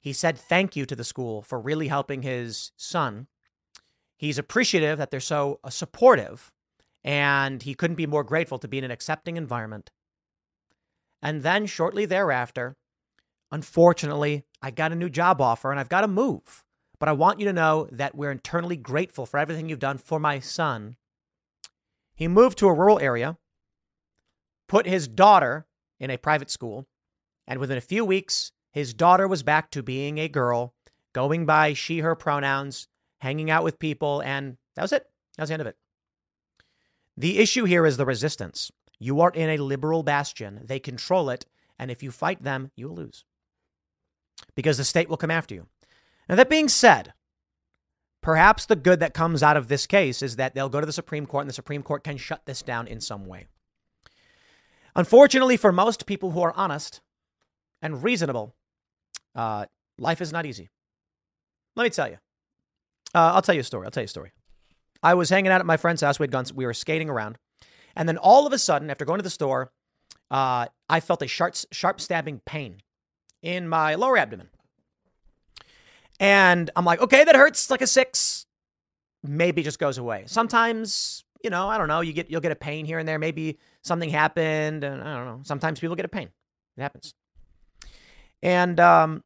[0.00, 3.26] He said thank you to the school for really helping his son.
[4.16, 6.50] He's appreciative that they're so uh, supportive
[7.04, 9.90] and he couldn't be more grateful to be in an accepting environment.
[11.20, 12.76] And then shortly thereafter
[13.52, 16.64] Unfortunately, I got a new job offer and I've got to move.
[16.98, 20.18] But I want you to know that we're internally grateful for everything you've done for
[20.18, 20.96] my son.
[22.14, 23.36] He moved to a rural area,
[24.66, 25.66] put his daughter
[26.00, 26.86] in a private school,
[27.46, 30.74] and within a few weeks, his daughter was back to being a girl,
[31.12, 32.88] going by she, her pronouns,
[33.18, 35.06] hanging out with people, and that was it.
[35.36, 35.76] That was the end of it.
[37.16, 38.72] The issue here is the resistance.
[38.98, 40.62] You are in a liberal bastion.
[40.64, 41.44] They control it,
[41.78, 43.24] and if you fight them, you will lose
[44.54, 45.66] because the state will come after you.
[46.28, 47.12] Now, that being said,
[48.22, 50.92] perhaps the good that comes out of this case is that they'll go to the
[50.92, 53.46] Supreme Court and the Supreme Court can shut this down in some way.
[54.96, 57.00] Unfortunately, for most people who are honest
[57.82, 58.54] and reasonable,
[59.34, 59.66] uh,
[59.98, 60.70] life is not easy.
[61.76, 62.16] Let me tell you.
[63.14, 63.84] Uh, I'll tell you a story.
[63.84, 64.32] I'll tell you a story.
[65.02, 66.18] I was hanging out at my friend's house.
[66.18, 66.52] We had guns.
[66.52, 67.38] We were skating around.
[67.94, 69.70] And then all of a sudden, after going to the store,
[70.30, 72.78] uh, I felt a sharp, sharp stabbing pain
[73.42, 74.48] in my lower abdomen.
[76.18, 78.46] And I'm like, okay, that hurts like a six.
[79.22, 80.24] Maybe just goes away.
[80.26, 83.18] Sometimes, you know, I don't know, you get you'll get a pain here and there.
[83.18, 85.40] Maybe something happened, and I don't know.
[85.44, 86.28] Sometimes people get a pain.
[86.76, 87.14] It happens.
[88.42, 89.24] And um,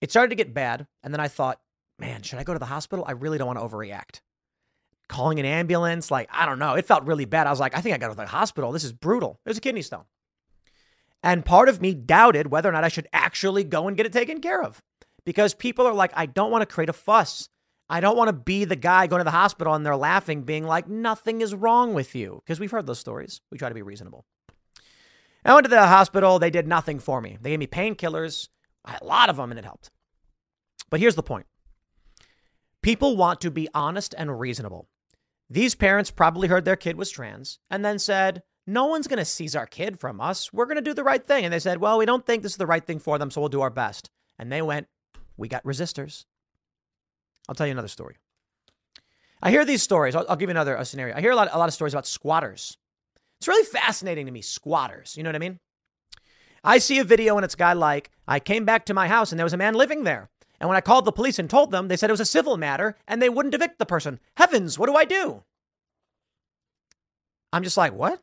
[0.00, 0.86] it started to get bad.
[1.02, 1.60] And then I thought,
[1.98, 3.04] man, should I go to the hospital?
[3.06, 4.20] I really don't want to overreact.
[5.08, 6.74] Calling an ambulance, like, I don't know.
[6.74, 7.46] It felt really bad.
[7.46, 8.72] I was like, I think I got to the hospital.
[8.72, 9.40] This is brutal.
[9.46, 10.04] It was a kidney stone.
[11.22, 14.12] And part of me doubted whether or not I should actually go and get it
[14.12, 14.82] taken care of
[15.24, 17.48] because people are like, I don't want to create a fuss.
[17.90, 20.64] I don't want to be the guy going to the hospital and they're laughing, being
[20.64, 22.42] like, nothing is wrong with you.
[22.44, 23.40] Because we've heard those stories.
[23.50, 24.26] We try to be reasonable.
[25.44, 26.38] I went to the hospital.
[26.38, 27.38] They did nothing for me.
[27.40, 28.48] They gave me painkillers,
[28.84, 29.90] a lot of them, and it helped.
[30.90, 31.46] But here's the point
[32.82, 34.88] people want to be honest and reasonable.
[35.50, 39.24] These parents probably heard their kid was trans and then said, no one's going to
[39.24, 40.52] seize our kid from us.
[40.52, 41.44] We're going to do the right thing.
[41.44, 43.40] And they said, well, we don't think this is the right thing for them, so
[43.40, 44.10] we'll do our best.
[44.38, 44.88] And they went,
[45.36, 46.26] we got resistors.
[47.48, 48.16] I'll tell you another story.
[49.42, 50.14] I hear these stories.
[50.14, 51.16] I'll, I'll give you another a scenario.
[51.16, 52.76] I hear a lot, a lot of stories about squatters.
[53.40, 55.16] It's really fascinating to me, squatters.
[55.16, 55.60] You know what I mean?
[56.62, 59.32] I see a video and it's a guy like, I came back to my house
[59.32, 60.28] and there was a man living there.
[60.60, 62.56] And when I called the police and told them, they said it was a civil
[62.56, 64.18] matter and they wouldn't evict the person.
[64.36, 65.44] Heavens, what do I do?
[67.52, 68.20] I'm just like, what?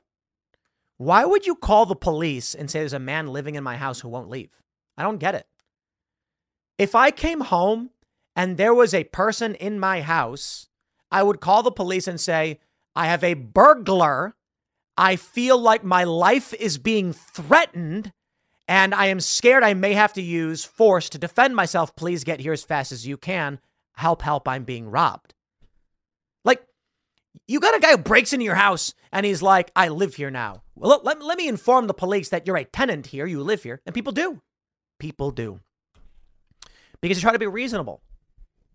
[0.97, 3.99] Why would you call the police and say there's a man living in my house
[3.99, 4.61] who won't leave?
[4.97, 5.45] I don't get it.
[6.77, 7.91] If I came home
[8.35, 10.67] and there was a person in my house,
[11.11, 12.59] I would call the police and say,
[12.95, 14.35] I have a burglar.
[14.97, 18.13] I feel like my life is being threatened
[18.67, 21.95] and I am scared I may have to use force to defend myself.
[21.95, 23.59] Please get here as fast as you can.
[23.97, 25.34] Help, help, I'm being robbed.
[27.47, 30.31] You got a guy who breaks into your house and he's like, I live here
[30.31, 30.63] now.
[30.75, 33.81] Well, let, let me inform the police that you're a tenant here, you live here.
[33.85, 34.41] And people do.
[34.99, 35.59] People do.
[37.01, 38.01] Because you try to be reasonable.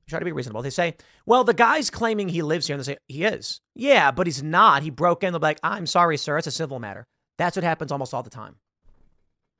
[0.06, 0.62] You try to be reasonable.
[0.62, 0.96] They say,
[1.26, 2.74] well, the guy's claiming he lives here.
[2.74, 3.60] And they say, he is.
[3.74, 4.82] Yeah, but he's not.
[4.82, 5.32] He broke in.
[5.32, 6.38] They'll be like, I'm sorry, sir.
[6.38, 7.06] It's a civil matter.
[7.38, 8.56] That's what happens almost all the time.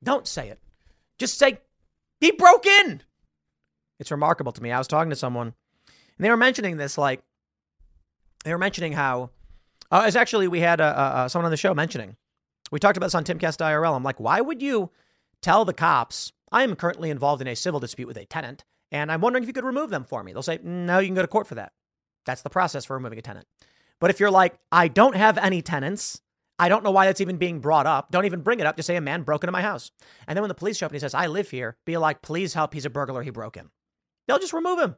[0.03, 0.61] Don't say it.
[1.19, 1.59] Just say,
[2.21, 3.03] he broke in.
[3.99, 4.73] It's remarkable to me.
[4.73, 5.55] I was talking to someone
[6.21, 7.23] and they were mentioning this, like,
[8.45, 9.30] they were mentioning how,
[9.91, 12.16] uh, it's actually, we had uh, uh, someone on the show mentioning,
[12.70, 13.95] we talked about this on Timcast IRL.
[13.95, 14.91] I'm like, why would you
[15.43, 19.11] tell the cops, I am currently involved in a civil dispute with a tenant and
[19.12, 20.32] I'm wondering if you could remove them for me?
[20.32, 21.72] They'll say, no, you can go to court for that.
[22.26, 23.47] That's the process for removing a tenant.
[24.01, 26.22] But if you're like, I don't have any tenants,
[26.59, 28.11] I don't know why that's even being brought up.
[28.11, 28.76] Don't even bring it up.
[28.76, 29.91] Just say a man broke into my house.
[30.26, 32.22] And then when the police show up and he says, I live here, be like,
[32.22, 32.74] please help.
[32.74, 33.22] He's a burglar.
[33.22, 33.70] He broke in.
[34.26, 34.97] They'll just remove him.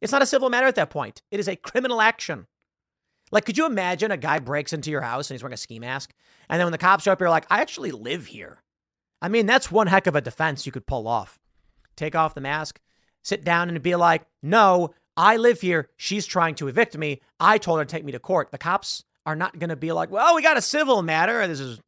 [0.00, 1.22] It's not a civil matter at that point.
[1.30, 2.46] It is a criminal action.
[3.30, 5.78] Like, could you imagine a guy breaks into your house and he's wearing a ski
[5.78, 6.14] mask?
[6.48, 8.62] And then when the cops show up, you're like, I actually live here.
[9.20, 11.38] I mean, that's one heck of a defense you could pull off.
[11.96, 12.80] Take off the mask,
[13.22, 15.88] sit down and be like, no, I live here.
[15.96, 17.20] She's trying to evict me.
[17.40, 18.52] I told her to take me to court.
[18.52, 21.46] The cops are not going to be like, well, we got a civil matter.
[21.48, 21.80] This is,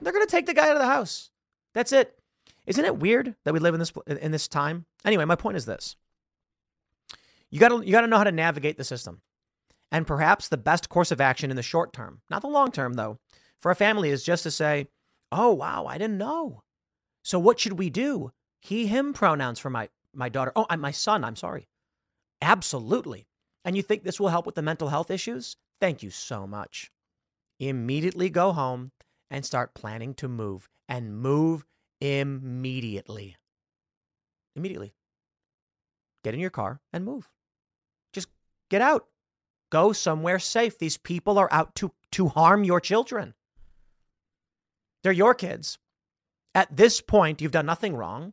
[0.00, 1.30] they're going to take the guy out of the house.
[1.74, 2.18] That's it.
[2.66, 4.84] Isn't it weird that we live in this in this time?
[5.04, 5.96] Anyway, my point is this:
[7.50, 9.22] you got to you got to know how to navigate the system,
[9.90, 12.94] and perhaps the best course of action in the short term, not the long term,
[12.94, 13.18] though,
[13.58, 14.88] for a family is just to say,
[15.32, 16.62] "Oh wow, I didn't know.
[17.22, 18.30] So what should we do?
[18.60, 20.52] He him pronouns for my my daughter.
[20.56, 21.24] Oh, my son.
[21.24, 21.68] I'm sorry.
[22.42, 23.26] Absolutely.
[23.64, 25.56] And you think this will help with the mental health issues?
[25.80, 26.90] Thank you so much.
[27.58, 28.92] Immediately go home
[29.30, 31.64] and start planning to move and move
[32.00, 33.36] immediately.
[34.56, 34.94] Immediately.
[36.24, 37.30] Get in your car and move.
[38.12, 38.28] Just
[38.68, 39.06] get out.
[39.70, 40.78] Go somewhere safe.
[40.78, 43.34] These people are out to, to harm your children.
[45.02, 45.78] They're your kids.
[46.54, 48.32] At this point, you've done nothing wrong.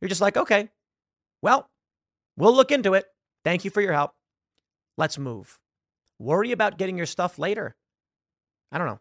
[0.00, 0.68] You're just like, okay,
[1.40, 1.70] well,
[2.36, 3.06] we'll look into it.
[3.44, 4.12] Thank you for your help.
[4.98, 5.58] Let's move.
[6.18, 7.76] Worry about getting your stuff later.
[8.70, 9.00] I don't know.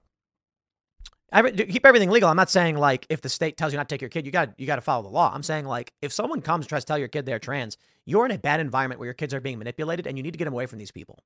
[1.33, 2.29] Every, keep everything legal.
[2.29, 4.31] I'm not saying like if the state tells you not to take your kid, you
[4.31, 5.31] got you got to follow the law.
[5.33, 8.25] I'm saying like if someone comes and tries to tell your kid they're trans, you're
[8.25, 10.45] in a bad environment where your kids are being manipulated, and you need to get
[10.45, 11.19] them away from these people.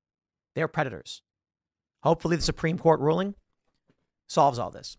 [0.55, 1.21] They're predators.
[2.03, 3.35] Hopefully, the Supreme Court ruling
[4.27, 4.97] solves all this.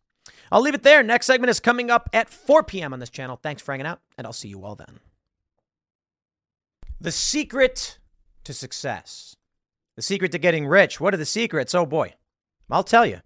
[0.51, 1.03] I'll leave it there.
[1.03, 2.93] Next segment is coming up at 4 p.m.
[2.93, 3.39] on this channel.
[3.41, 5.01] Thanks for hanging out, and I'll see you all then.
[7.01, 7.99] The secret
[8.45, 9.37] to success.
[9.97, 11.01] The secret to getting rich.
[11.01, 11.75] What are the secrets?
[11.75, 12.15] Oh boy.
[12.71, 13.21] I'll tell you.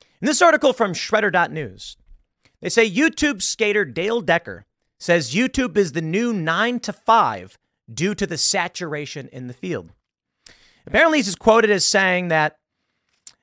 [0.00, 1.96] In this article from Shredder.news,
[2.60, 4.66] they say YouTube skater Dale Decker
[4.98, 7.58] says YouTube is the new 9 to 5
[7.92, 9.92] due to the saturation in the field.
[10.86, 12.56] Apparently, he's quoted as saying that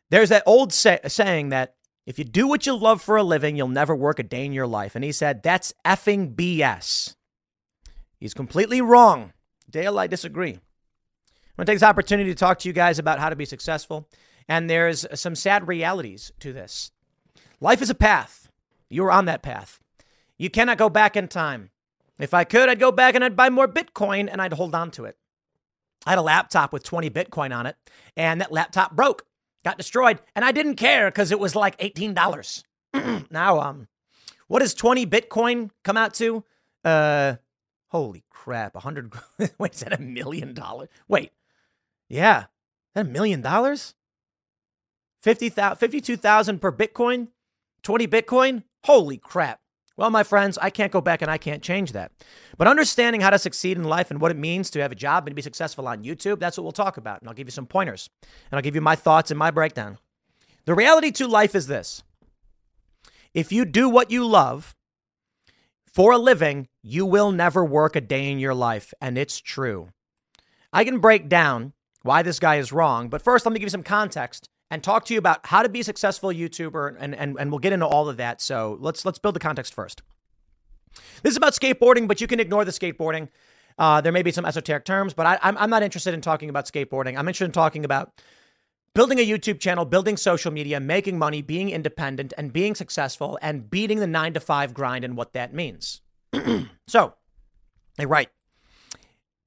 [0.09, 1.75] there's that old say- saying that
[2.05, 4.51] if you do what you love for a living, you'll never work a day in
[4.51, 4.95] your life.
[4.95, 7.15] And he said, that's effing BS.
[8.19, 9.33] He's completely wrong.
[9.69, 10.53] Dale, I disagree.
[10.53, 10.59] I
[11.57, 14.09] want to take this opportunity to talk to you guys about how to be successful.
[14.47, 16.91] And there's some sad realities to this.
[17.61, 18.49] Life is a path.
[18.89, 19.79] You're on that path.
[20.37, 21.69] You cannot go back in time.
[22.17, 24.89] If I could, I'd go back and I'd buy more Bitcoin and I'd hold on
[24.91, 25.17] to it.
[26.05, 27.75] I had a laptop with 20 Bitcoin on it,
[28.15, 29.25] and that laptop broke,
[29.63, 32.63] got destroyed, and I didn't care because it was like $18.
[33.31, 33.87] now, um,
[34.47, 36.43] what does 20 Bitcoin come out to?
[36.83, 37.35] Uh,
[37.89, 39.13] holy crap, 100.
[39.57, 40.89] Wait, is that a million dollars?
[41.07, 41.31] Wait,
[42.07, 42.45] yeah.
[42.95, 43.93] That a million dollars?
[45.21, 47.27] 52,000 per Bitcoin?
[47.83, 48.63] 20 Bitcoin?
[48.85, 49.59] Holy crap.
[49.99, 52.13] Well, my friends, I can't go back and I can't change that.
[52.57, 55.27] But understanding how to succeed in life and what it means to have a job
[55.27, 57.19] and to be successful on YouTube, that's what we'll talk about.
[57.19, 58.09] And I'll give you some pointers.
[58.23, 59.97] And I'll give you my thoughts and my breakdown.
[60.63, 62.01] The reality to life is this
[63.33, 64.73] if you do what you love
[65.85, 68.93] for a living, you will never work a day in your life.
[69.01, 69.89] And it's true.
[70.71, 71.73] I can break down
[72.03, 75.05] why this guy is wrong, but first let me give you some context and talk
[75.05, 77.87] to you about how to be a successful YouTuber, and, and, and we'll get into
[77.87, 78.41] all of that.
[78.41, 80.01] So let's let's build the context first.
[81.23, 83.29] This is about skateboarding, but you can ignore the skateboarding.
[83.77, 86.49] Uh, there may be some esoteric terms, but I, I'm, I'm not interested in talking
[86.49, 87.17] about skateboarding.
[87.17, 88.21] I'm interested in talking about
[88.93, 93.69] building a YouTube channel, building social media, making money, being independent, and being successful, and
[93.69, 96.01] beating the nine to five grind and what that means.
[96.87, 97.13] so,
[97.97, 98.29] they write.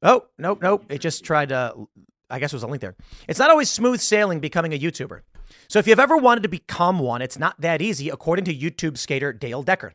[0.02, 0.86] Oh, nope, nope.
[0.88, 1.88] It just tried to,
[2.32, 2.96] I guess it was a link there.
[3.28, 5.20] It's not always smooth sailing becoming a YouTuber.
[5.68, 8.96] So, if you've ever wanted to become one, it's not that easy, according to YouTube
[8.96, 9.92] skater Dale Decker.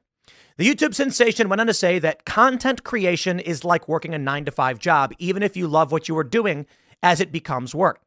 [0.57, 4.45] The YouTube sensation went on to say that content creation is like working a nine
[4.45, 6.65] to five job, even if you love what you are doing,
[7.03, 8.01] as it becomes work.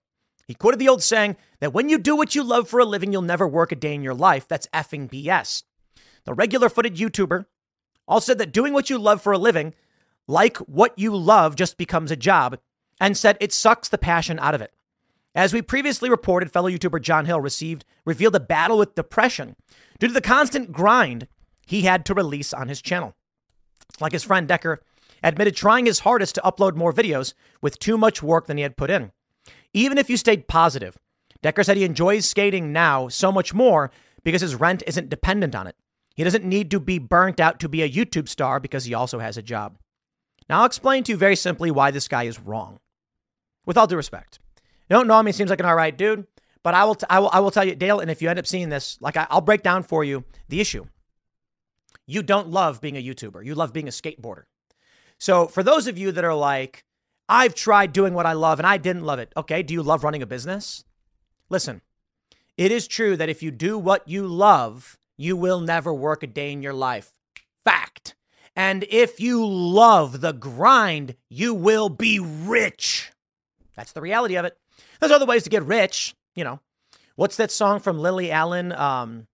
[0.47, 3.13] He quoted the old saying that when you do what you love for a living,
[3.13, 4.49] you'll never work a day in your life.
[4.49, 5.63] That's effing BS.
[6.25, 7.47] The regular footed YouTuber
[8.09, 9.75] also said that doing what you love for a living,
[10.27, 12.59] like what you love, just becomes a job,
[13.01, 14.73] and said it sucks the passion out of it.
[15.35, 19.57] As we previously reported, fellow YouTuber John Hill received revealed a battle with depression
[19.99, 21.27] due to the constant grind
[21.67, 23.15] he had to release on his channel.
[24.01, 24.83] Like his friend Decker
[25.23, 28.77] admitted trying his hardest to upload more videos with too much work than he had
[28.77, 29.13] put in.
[29.73, 30.99] Even if you stayed positive,
[31.43, 33.91] Decker said he enjoys skating now so much more
[34.25, 35.77] because his rent isn't dependent on it.
[36.17, 39.21] He doesn't need to be burnt out to be a YouTube star because he also
[39.21, 39.79] has a job.
[40.49, 42.81] Now, I'll explain to you very simply why this guy is wrong.
[43.71, 44.41] With all due respect.
[44.89, 46.27] You don't know he seems like an all right dude,
[46.65, 48.41] but I will, t- I will, I will tell you, Dale, and if you end
[48.41, 50.87] up seeing this, like I, I'll break down for you the issue.
[52.05, 54.47] You don't love being a YouTuber, you love being a skateboarder.
[55.19, 56.85] So, for those of you that are like,
[57.29, 59.33] I've tried doing what I love and I didn't love it.
[59.37, 60.83] Okay, do you love running a business?
[61.49, 61.81] Listen,
[62.57, 66.27] it is true that if you do what you love, you will never work a
[66.27, 67.13] day in your life.
[67.65, 68.17] Fact.
[68.57, 73.13] And if you love the grind, you will be rich.
[73.77, 74.59] That's the reality of it.
[74.99, 76.61] There's other ways to get rich, you know.
[77.17, 78.73] What's that song from Lily Allen?
[78.73, 79.27] Um,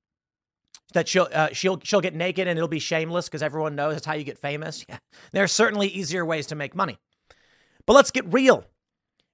[0.92, 4.06] that she'll uh, she'll she'll get naked and it'll be shameless because everyone knows that's
[4.06, 4.84] how you get famous.
[4.88, 4.98] Yeah.
[5.32, 6.98] There are certainly easier ways to make money.
[7.86, 8.64] But let's get real.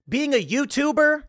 [0.09, 1.23] Being a YouTuber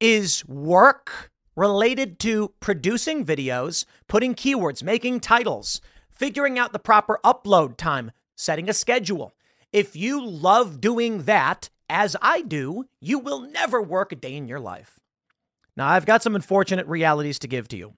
[0.00, 7.76] is work related to producing videos, putting keywords, making titles, figuring out the proper upload
[7.76, 9.32] time, setting a schedule.
[9.72, 14.48] If you love doing that, as I do, you will never work a day in
[14.48, 14.98] your life.
[15.76, 17.94] Now, I've got some unfortunate realities to give to you.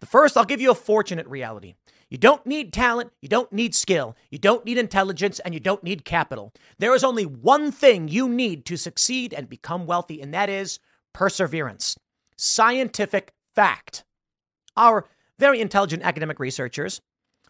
[0.00, 1.74] The first, I'll give you a fortunate reality.
[2.08, 5.84] You don't need talent, you don't need skill, you don't need intelligence, and you don't
[5.84, 6.52] need capital.
[6.78, 10.80] There is only one thing you need to succeed and become wealthy, and that is
[11.12, 11.96] perseverance.
[12.36, 14.04] Scientific fact.
[14.76, 15.06] Our
[15.38, 17.00] very intelligent academic researchers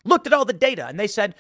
[0.05, 1.34] looked at all the data and they said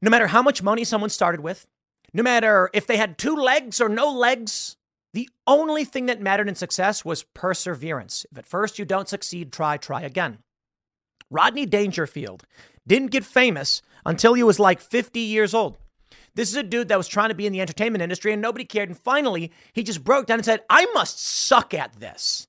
[0.00, 1.66] no matter how much money someone started with,
[2.12, 4.76] no matter if they had two legs or no legs,
[5.14, 8.26] the only thing that mattered in success was perseverance.
[8.30, 10.38] If at first you don't succeed, try, try again.
[11.30, 12.44] Rodney Dangerfield
[12.86, 15.76] didn't get famous until he was like 50 years old.
[16.34, 18.64] This is a dude that was trying to be in the entertainment industry and nobody
[18.64, 18.88] cared.
[18.88, 22.46] And finally, he just broke down and said, I must suck at this.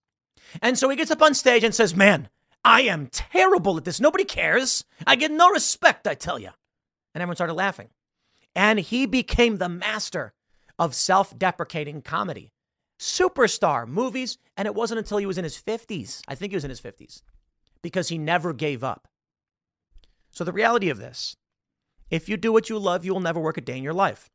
[0.61, 2.29] And so he gets up on stage and says, Man,
[2.63, 3.99] I am terrible at this.
[3.99, 4.85] Nobody cares.
[5.07, 6.49] I get no respect, I tell you.
[7.13, 7.89] And everyone started laughing.
[8.55, 10.33] And he became the master
[10.77, 12.51] of self deprecating comedy.
[12.99, 14.37] Superstar movies.
[14.57, 16.81] And it wasn't until he was in his 50s, I think he was in his
[16.81, 17.21] 50s,
[17.81, 19.07] because he never gave up.
[20.31, 21.35] So, the reality of this
[22.09, 24.29] if you do what you love, you will never work a day in your life.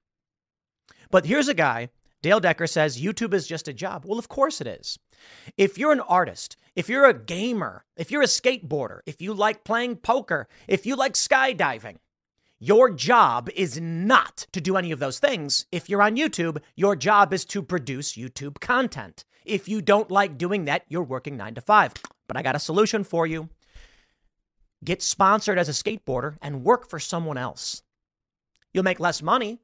[1.10, 1.90] But here's a guy,
[2.22, 4.04] Dale Decker says YouTube is just a job.
[4.06, 4.98] Well, of course it is.
[5.56, 9.64] If you're an artist, if you're a gamer, if you're a skateboarder, if you like
[9.64, 11.96] playing poker, if you like skydiving,
[12.64, 15.66] your job is not to do any of those things.
[15.70, 19.26] If you're on YouTube, your job is to produce YouTube content.
[19.44, 21.92] If you don't like doing that, you're working nine to five.
[22.26, 23.50] But I got a solution for you.
[24.82, 27.82] Get sponsored as a skateboarder and work for someone else.
[28.72, 29.60] You'll make less money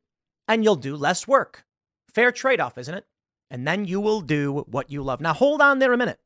[0.47, 1.65] and you'll do less work.
[2.13, 3.07] Fair trade off, isn't it?
[3.51, 5.23] And then you will do what you love.
[5.23, 6.21] Now, hold on there a minute.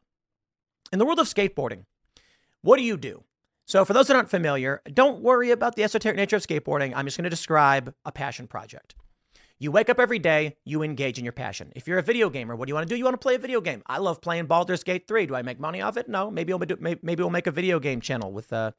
[0.93, 1.85] In the world of skateboarding,
[2.63, 3.23] what do you do?
[3.67, 6.93] So, for those that aren't familiar, don't worry about the esoteric nature of skateboarding.
[6.95, 8.95] I'm just going to describe a passion project.
[9.59, 11.73] You wake up every day, you engage in your passion.
[11.75, 12.99] If you're a video gamer, what do you want to do?
[12.99, 13.83] You want to play a video game.
[13.87, 15.27] I love playing Baldur's Gate 3.
[15.27, 16.09] Do I make money off it?
[16.09, 16.31] No.
[16.31, 18.73] Maybe we'll, do, maybe we'll make a video game channel with, uh,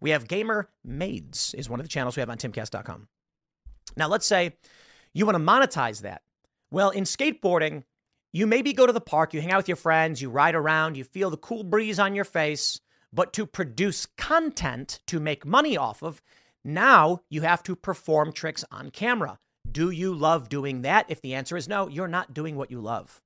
[0.00, 3.08] we have Gamer Maids, is one of the channels we have on timcast.com.
[3.96, 4.56] Now, let's say
[5.12, 6.22] you want to monetize that.
[6.70, 7.84] Well, in skateboarding,
[8.32, 10.96] you maybe go to the park, you hang out with your friends, you ride around,
[10.96, 12.80] you feel the cool breeze on your face.
[13.12, 16.22] But to produce content to make money off of,
[16.64, 19.38] now you have to perform tricks on camera.
[19.70, 21.06] Do you love doing that?
[21.08, 23.20] If the answer is no, you're not doing what you love.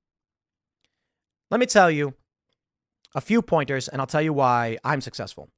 [1.49, 2.13] Let me tell you
[3.15, 5.49] a few pointers, and I'll tell you why I'm successful.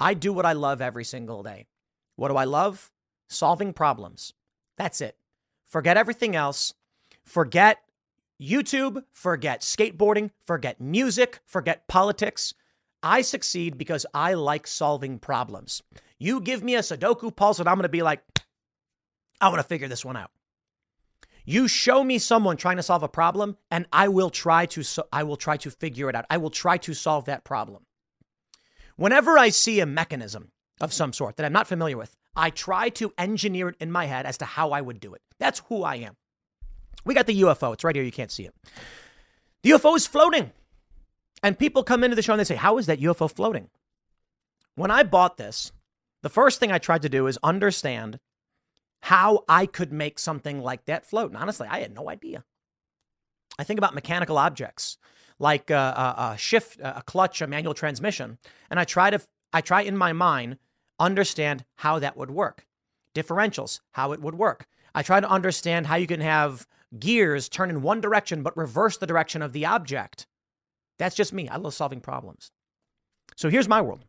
[0.00, 1.66] I do what I love every single day.
[2.16, 2.90] What do I love?
[3.28, 4.32] Solving problems.
[4.76, 5.16] That's it.
[5.66, 6.74] Forget everything else.
[7.22, 7.78] Forget
[8.40, 12.54] YouTube, forget skateboarding, forget music, forget politics.
[13.04, 15.82] I succeed because I like solving problems.
[16.18, 18.22] You give me a Sudoku puzzle, and I'm going to be like,
[19.42, 20.30] I want to figure this one out.
[21.44, 25.06] You show me someone trying to solve a problem, and I will try to so-
[25.12, 26.24] I will try to figure it out.
[26.30, 27.84] I will try to solve that problem.
[28.96, 32.88] Whenever I see a mechanism of some sort that I'm not familiar with, I try
[32.90, 35.20] to engineer it in my head as to how I would do it.
[35.38, 36.16] That's who I am.
[37.04, 37.74] We got the UFO.
[37.74, 38.04] It's right here.
[38.04, 38.54] You can't see it.
[39.62, 40.52] The UFO is floating.
[41.44, 43.68] And people come into the show and they say, How is that UFO floating?
[44.76, 45.72] When I bought this,
[46.22, 48.18] the first thing I tried to do is understand
[49.02, 51.30] how I could make something like that float.
[51.30, 52.44] And honestly, I had no idea.
[53.58, 54.96] I think about mechanical objects
[55.38, 58.38] like a, a, a shift, a clutch, a manual transmission,
[58.70, 59.20] and I try to,
[59.52, 60.56] I try in my mind
[60.98, 62.66] understand how that would work.
[63.14, 64.66] Differentials, how it would work.
[64.94, 66.66] I try to understand how you can have
[66.98, 70.26] gears turn in one direction but reverse the direction of the object.
[70.98, 71.48] That's just me.
[71.48, 72.50] I love solving problems.
[73.36, 74.04] So here's my world.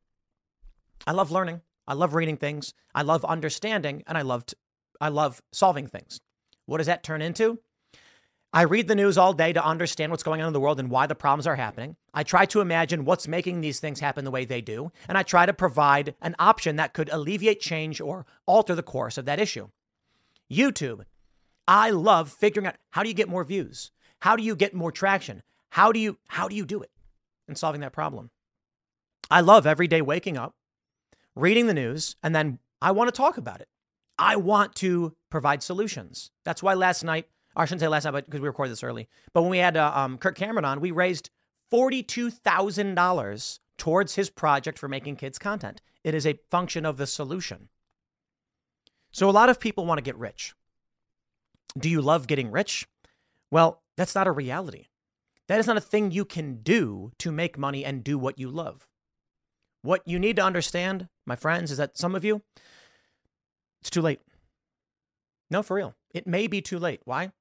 [1.08, 1.62] I love learning.
[1.88, 2.74] I love reading things.
[2.94, 4.56] I love understanding, and I love t-
[5.00, 6.22] I love solving things.
[6.66, 7.60] What does that turn into?
[8.54, 10.90] I read the news all day to understand what's going on in the world and
[10.90, 11.98] why the problems are happening.
[12.14, 15.24] I try to imagine what's making these things happen the way they do, and I
[15.24, 19.42] try to provide an option that could alleviate change or alter the course of that
[19.42, 19.68] issue.
[20.50, 21.04] YouTube.
[21.68, 23.92] I love figuring out how do you get more views?
[24.20, 25.44] How do you get more traction?
[25.76, 26.92] How do you how do you do it
[27.50, 28.30] in solving that problem?
[29.30, 30.56] I love every day waking up,
[31.36, 33.68] reading the news, and then I want to talk about it.
[34.18, 36.32] I want to provide solutions.
[36.46, 39.10] That's why last night I shouldn't say last night, because we recorded this early.
[39.34, 41.30] But when we had uh, um, Kirk Cameron on, we raised
[41.70, 45.82] forty-two thousand dollars towards his project for making kids content.
[46.06, 47.68] It is a function of the solution.
[49.12, 50.54] So a lot of people want to get rich.
[51.78, 52.88] Do you love getting rich?
[53.52, 54.86] Well, that's not a reality.
[55.48, 58.50] That is not a thing you can do to make money and do what you
[58.50, 58.88] love.
[59.82, 62.42] What you need to understand, my friends, is that some of you,
[63.82, 64.20] it's too late.
[65.52, 65.96] No, for real.
[66.14, 67.02] It may be too late.
[67.06, 67.32] Why?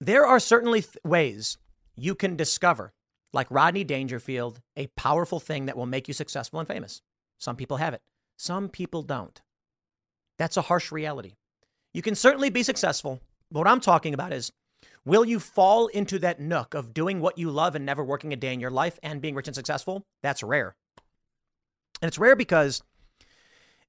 [0.00, 1.58] There are certainly th- ways
[1.96, 2.92] you can discover,
[3.32, 7.02] like Rodney Dangerfield, a powerful thing that will make you successful and famous.
[7.38, 8.02] Some people have it,
[8.36, 9.40] some people don't.
[10.38, 11.34] That's a harsh reality.
[11.92, 13.20] You can certainly be successful.
[13.50, 14.52] What I'm talking about is
[15.04, 18.36] will you fall into that nook of doing what you love and never working a
[18.36, 20.06] day in your life and being rich and successful?
[20.22, 20.76] That's rare.
[22.00, 22.82] And it's rare because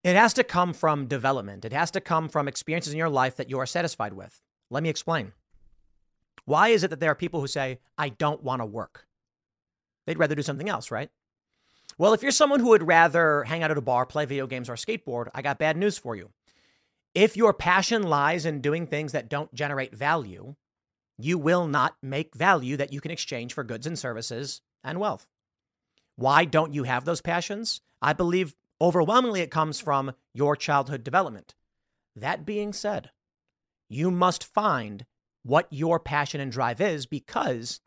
[0.03, 1.66] it has to come from development.
[1.66, 4.41] It has to come from experiences in your life that you are satisfied with.
[4.70, 5.32] Let me explain.
[6.45, 9.07] Why is it that there are people who say, I don't want to work?
[10.05, 11.09] They'd rather do something else, right?
[11.97, 14.70] Well, if you're someone who would rather hang out at a bar, play video games,
[14.70, 16.32] or skateboard, I got bad news for you.
[17.14, 20.55] If your passion lies in doing things that don't generate value,
[21.18, 25.28] you will not make value that you can exchange for goods and services and wealth.
[26.16, 27.82] Why don't you have those passions?
[28.01, 31.55] I believe overwhelmingly it comes from your childhood development.
[32.16, 33.11] That being said,
[33.89, 35.05] you must find
[35.43, 37.82] what your passion and drive is because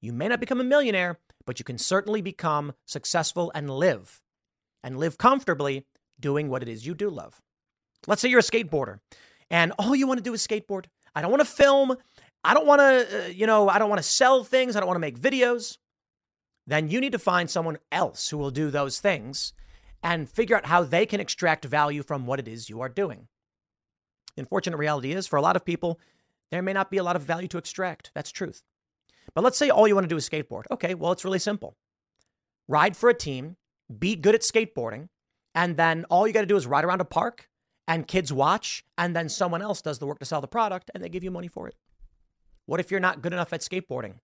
[0.00, 4.22] you may not become a millionaire, but you can certainly become successful and live
[4.82, 5.86] and live comfortably
[6.20, 7.40] doing what it is you do love.
[8.06, 9.00] Let's say you're a skateboarder
[9.50, 10.86] and all you want to do is skateboard.
[11.14, 11.96] I don't want to film.
[12.44, 14.76] I don't want to, uh, you know, I don't want to sell things.
[14.76, 15.78] I don't want to make videos.
[16.66, 19.52] Then you need to find someone else who will do those things
[20.02, 23.28] and figure out how they can extract value from what it is you are doing.
[24.36, 25.98] The unfortunate reality is, for a lot of people,
[26.50, 28.10] there may not be a lot of value to extract.
[28.14, 28.62] That's truth.
[29.34, 30.64] But let's say all you want to do is skateboard.
[30.70, 31.76] Okay, well, it's really simple.
[32.68, 33.56] Ride for a team,
[33.98, 35.08] be good at skateboarding,
[35.54, 37.48] and then all you got to do is ride around a park
[37.86, 41.02] and kids watch, and then someone else does the work to sell the product and
[41.02, 41.74] they give you money for it.
[42.68, 44.16] What if you're not good enough at skateboarding?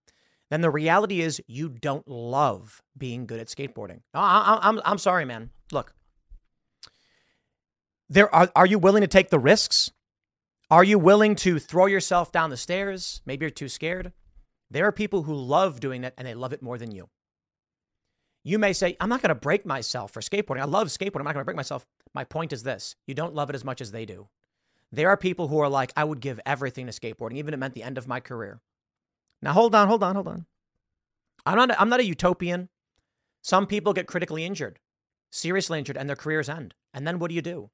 [0.50, 4.00] Then the reality is you don't love being good at skateboarding.
[4.12, 5.48] I, am I'm, I'm sorry, man.
[5.72, 5.94] Look,
[8.10, 9.90] there are, are you willing to take the risks?
[10.70, 13.22] Are you willing to throw yourself down the stairs?
[13.24, 14.12] Maybe you're too scared.
[14.70, 17.08] There are people who love doing that and they love it more than you.
[18.42, 20.60] You may say, I'm not going to break myself for skateboarding.
[20.60, 21.20] I love skateboarding.
[21.20, 21.86] I'm not going to break myself.
[22.12, 24.28] My point is this you don't love it as much as they do.
[24.94, 27.60] There are people who are like, I would give everything to skateboarding, even if it
[27.60, 28.60] meant the end of my career.
[29.42, 30.46] Now, hold on, hold on, hold on.
[31.46, 32.68] I'm not, I'm not a utopian.
[33.42, 34.78] Some people get critically injured,
[35.30, 36.74] seriously injured, and their careers end.
[36.94, 37.70] And then what do you do?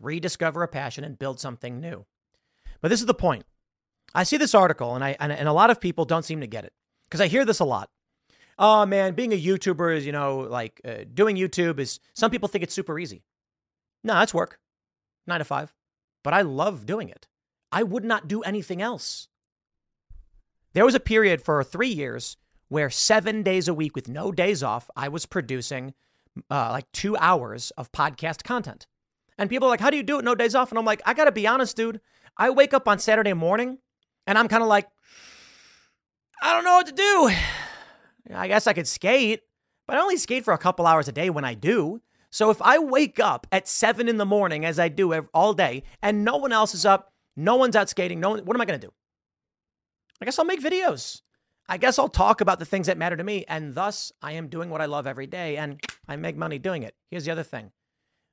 [0.00, 2.06] rediscover a passion, and build something new.
[2.80, 3.44] But this is the point.
[4.14, 6.46] I see this article, and I and, and a lot of people don't seem to
[6.46, 6.72] get it
[7.08, 7.90] because I hear this a lot.
[8.58, 12.00] Oh man, being a YouTuber is you know like uh, doing YouTube is.
[12.14, 13.22] Some people think it's super easy.
[14.04, 14.58] No, that's work,
[15.26, 15.74] nine to five.
[16.22, 17.26] But I love doing it.
[17.70, 19.28] I would not do anything else.
[20.74, 22.36] There was a period for three years
[22.68, 25.94] where seven days a week with no days off, I was producing
[26.50, 28.86] uh, like two hours of podcast content.
[29.38, 30.24] And people are like, how do you do it?
[30.24, 30.70] No days off.
[30.70, 32.00] And I'm like, I got to be honest, dude.
[32.36, 33.78] I wake up on Saturday morning
[34.26, 34.88] and I'm kind of like,
[36.40, 37.30] I don't know what to do.
[38.34, 39.40] I guess I could skate,
[39.86, 42.02] but I only skate for a couple hours a day when I do.
[42.30, 45.82] So if I wake up at seven in the morning, as I do all day,
[46.02, 48.66] and no one else is up, no one's out skating, no one, what am I
[48.66, 48.92] going to do?
[50.20, 51.22] I guess I'll make videos.
[51.68, 53.44] I guess I'll talk about the things that matter to me.
[53.48, 56.82] And thus, I am doing what I love every day and I make money doing
[56.82, 56.94] it.
[57.10, 57.72] Here's the other thing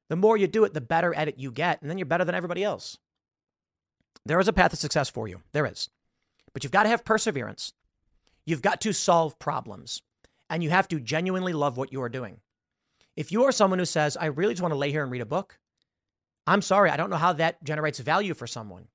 [0.09, 1.81] the more you do it, the better at it you get.
[1.81, 2.97] And then you're better than everybody else.
[4.25, 5.41] There is a path to success for you.
[5.51, 5.89] There is.
[6.53, 7.73] But you've got to have perseverance.
[8.45, 10.01] You've got to solve problems.
[10.49, 12.39] And you have to genuinely love what you are doing.
[13.15, 15.21] If you are someone who says, I really just want to lay here and read
[15.21, 15.57] a book,
[16.45, 18.87] I'm sorry, I don't know how that generates value for someone.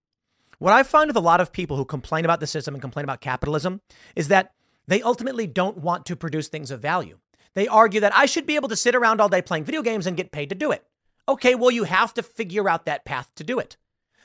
[0.59, 3.05] What I find with a lot of people who complain about the system and complain
[3.05, 3.81] about capitalism
[4.15, 4.53] is that
[4.87, 7.19] they ultimately don't want to produce things of value.
[7.55, 10.07] They argue that I should be able to sit around all day playing video games
[10.07, 10.85] and get paid to do it.
[11.29, 13.77] Okay, well, you have to figure out that path to do it.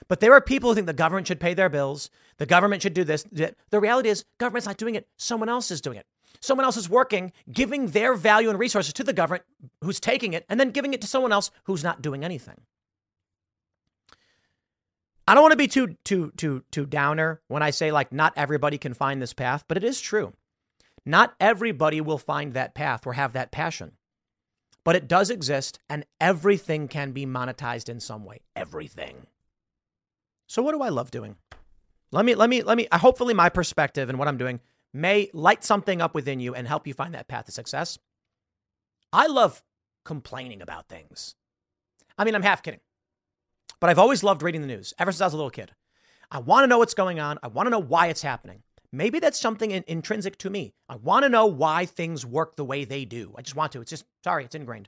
[0.08, 2.94] But there are people who think the government should pay their bills, the government should
[2.94, 3.24] do this.
[3.24, 6.06] The reality is, government's not doing it, someone else is doing it.
[6.40, 9.44] Someone else is working, giving their value and resources to the government
[9.82, 12.62] who's taking it, and then giving it to someone else who's not doing anything.
[15.28, 18.34] I don't want to be too too too too downer when I say like not
[18.36, 20.34] everybody can find this path, but it is true.
[21.06, 23.94] Not everybody will find that path or have that passion.
[24.84, 28.42] But it does exist and everything can be monetized in some way.
[28.56, 29.26] Everything.
[30.48, 31.38] So what do I love doing?
[32.12, 34.62] Let me let me let me hopefully my perspective and what I'm doing
[34.96, 38.00] may light something up within you and help you find that path to success.
[39.12, 39.62] I love
[40.06, 41.36] complaining about things.
[42.18, 42.80] I mean, I'm half kidding.
[43.82, 45.74] But I've always loved reading the news ever since I was a little kid.
[46.32, 47.38] I want to know what's going on.
[47.44, 48.64] I want to know why it's happening.
[48.92, 50.74] Maybe that's something in, intrinsic to me.
[50.88, 53.34] I want to know why things work the way they do.
[53.38, 53.82] I just want to.
[53.82, 54.88] It's just, sorry, it's ingrained.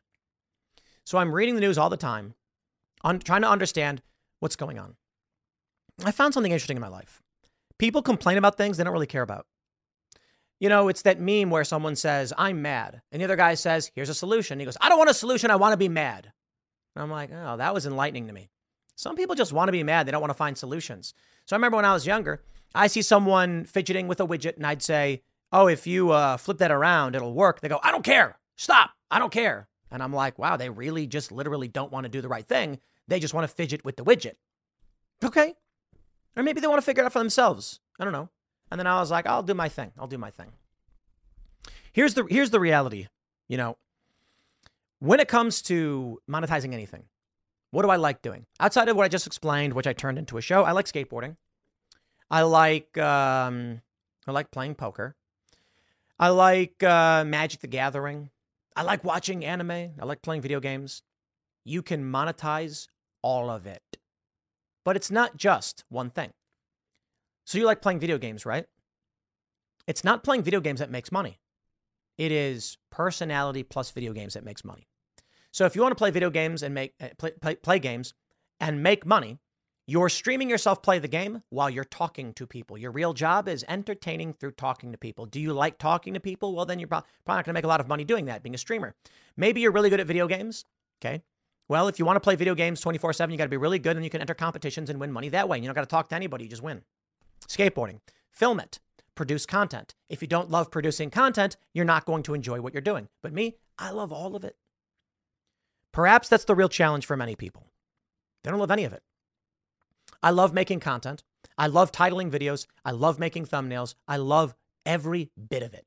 [1.03, 2.34] So I'm reading the news all the time,
[3.01, 4.01] on, trying to understand
[4.39, 4.95] what's going on.
[6.05, 7.22] I found something interesting in my life.
[7.78, 9.45] People complain about things they don't really care about.
[10.60, 13.01] You know, it's that meme where someone says, I'm mad.
[13.12, 14.60] And the other guy says, Here's a solution.
[14.60, 15.51] He goes, I don't want a solution.
[15.51, 16.32] I want to be mad.
[16.95, 18.49] And I'm like, Oh, that was enlightening to me.
[18.95, 20.08] Some people just want to be mad.
[20.08, 21.14] They don't want to find solutions.
[21.45, 22.41] So I remember when I was younger,
[22.74, 26.58] I see someone fidgeting with a widget and I'd say, Oh, if you uh, flip
[26.58, 27.62] that around, it'll work.
[27.62, 28.38] They go, I don't care.
[28.55, 28.91] Stop.
[29.10, 29.70] I don't care.
[29.91, 32.80] And I'm like, wow, they really just literally don't want to do the right thing.
[33.08, 34.34] They just want to fidget with the widget.
[35.24, 35.53] Okay.
[36.36, 37.80] Or maybe they want to figure it out for themselves.
[37.99, 38.30] I don't know.
[38.70, 39.91] And then I was like, I'll do my thing.
[39.97, 40.51] I'll do my thing.
[41.93, 43.07] Here's the here's the reality.
[43.47, 43.78] You know,
[44.99, 47.03] when it comes to monetizing anything,
[47.72, 48.45] what do I like doing?
[48.59, 51.38] Outside of what I just explained, which I turned into a show, I like skateboarding.
[52.30, 53.82] I like um,
[54.28, 55.15] I like playing poker.
[56.20, 58.32] I like uh, Magic the Gathering.
[58.76, 59.72] I like watching anime.
[59.72, 61.01] I like playing video games.
[61.63, 62.88] You can monetize
[63.22, 63.97] all of it.
[64.84, 66.32] But it's not just one thing.
[67.48, 68.66] So you like playing video games, right?
[69.88, 71.39] It's not playing video games that makes money.
[72.17, 74.89] It is personality plus video games that makes money.
[75.54, 78.13] So if you want to play video games and make uh, play, play, play games
[78.59, 79.39] and make money,
[79.86, 82.78] you're streaming yourself play the game while you're talking to people.
[82.78, 85.26] Your real job is entertaining through talking to people.
[85.26, 86.54] Do you like talking to people?
[86.54, 88.55] Well, then you're probably not going to make a lot of money doing that, being
[88.55, 88.93] a streamer.
[89.38, 90.66] Maybe you're really good at video games.
[91.01, 91.21] Okay.
[91.70, 93.80] Well, if you want to play video games 24 7, you got to be really
[93.80, 95.59] good and you can enter competitions and win money that way.
[95.59, 96.82] You don't got to talk to anybody, you just win.
[97.47, 98.00] Skateboarding,
[98.32, 98.80] film it,
[99.16, 99.96] produce content.
[100.09, 103.09] If you don't love producing content, you're not going to enjoy what you're doing.
[103.22, 104.55] But me, I love all of it.
[105.92, 107.68] Perhaps that's the real challenge for many people.
[108.43, 109.04] They don't love any of it.
[110.22, 111.24] I love making content.
[111.58, 112.68] I love titling videos.
[112.86, 113.96] I love making thumbnails.
[114.08, 114.55] I love
[114.86, 115.86] every bit of it.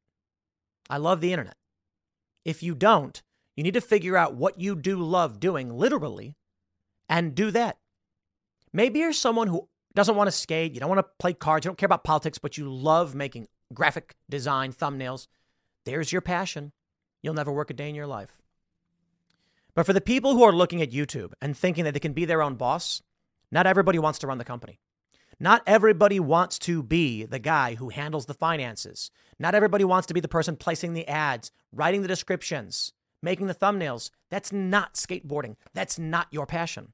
[0.89, 1.57] I love the internet.
[2.45, 3.23] If you don't,
[3.57, 6.37] you need to figure out what you do love doing, literally,
[7.09, 7.79] and do that.
[8.73, 11.69] Maybe you're someone who doesn't want to skate, you don't want to play cards, you
[11.69, 15.27] don't care about politics, but you love making graphic design thumbnails.
[15.85, 16.73] There's your passion.
[17.23, 18.41] You'll never work a day in your life.
[19.75, 22.25] But for the people who are looking at YouTube and thinking that they can be
[22.25, 23.03] their own boss,
[23.51, 24.81] not everybody wants to run the company.
[25.39, 29.11] Not everybody wants to be the guy who handles the finances.
[29.39, 32.93] Not everybody wants to be the person placing the ads, writing the descriptions,
[33.23, 34.11] making the thumbnails.
[34.31, 35.57] That's not skateboarding.
[35.73, 36.93] That's not your passion.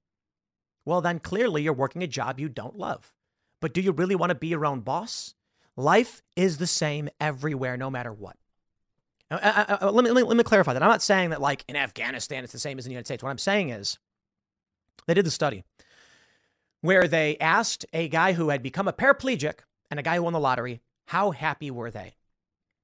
[0.87, 3.13] Well, then clearly you're working a job you don't love.
[3.61, 5.35] But do you really want to be your own boss?
[5.77, 8.37] Life is the same everywhere, no matter what.
[9.31, 10.83] I, I, I, let, me, let, me, let me clarify that.
[10.83, 13.23] I'm not saying that, like, in Afghanistan, it's the same as in the United States.
[13.23, 13.99] What I'm saying is,
[15.07, 15.65] they did the study
[16.81, 19.61] where they asked a guy who had become a paraplegic
[19.91, 22.15] and a guy who won the lottery, how happy were they?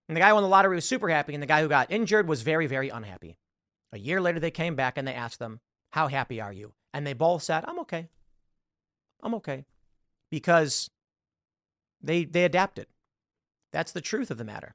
[0.08, 1.92] And the guy who won the lottery was super happy, and the guy who got
[1.92, 3.36] injured was very, very unhappy.
[3.92, 5.60] A year later, they came back and they asked them,
[5.90, 6.72] How happy are you?
[6.94, 8.08] And they both said, I'm okay.
[9.22, 9.64] I'm okay.
[10.30, 10.90] Because
[12.02, 12.86] they, they adapted.
[13.72, 14.74] That's the truth of the matter.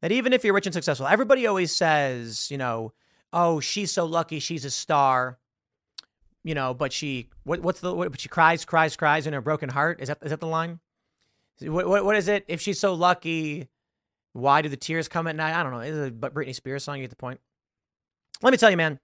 [0.00, 2.92] That even if you're rich and successful, everybody always says, you know,
[3.32, 5.38] oh, she's so lucky, she's a star.
[6.44, 9.40] You know, but she, what, what's the, what, but she cries, cries, cries in her
[9.40, 10.00] broken heart.
[10.00, 10.80] Is that, is that the line?
[11.60, 12.44] What, what, what is it?
[12.48, 13.68] If she's so lucky,
[14.32, 15.54] why do the tears come at night?
[15.54, 15.80] I don't know.
[15.80, 16.96] Is it a Britney Spears song?
[16.96, 17.38] You get the point.
[18.42, 18.98] Let me tell you, man,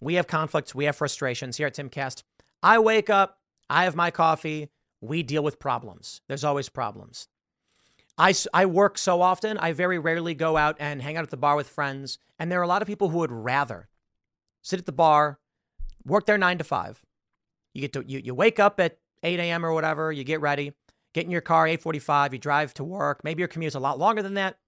[0.00, 2.22] we have conflicts, we have frustrations here at Timcast.
[2.62, 4.70] I wake up, I have my coffee,
[5.00, 6.20] we deal with problems.
[6.28, 7.28] There's always problems.
[8.18, 11.36] I, I work so often, I very rarely go out and hang out at the
[11.36, 12.18] bar with friends.
[12.38, 13.88] And there are a lot of people who would rather
[14.62, 15.38] sit at the bar,
[16.04, 17.04] work there nine to five.
[17.74, 19.66] You get to you, you wake up at 8 a.m.
[19.66, 20.72] or whatever, you get ready,
[21.12, 23.22] get in your car 8:45, you drive to work.
[23.22, 24.58] Maybe your commute is a lot longer than that.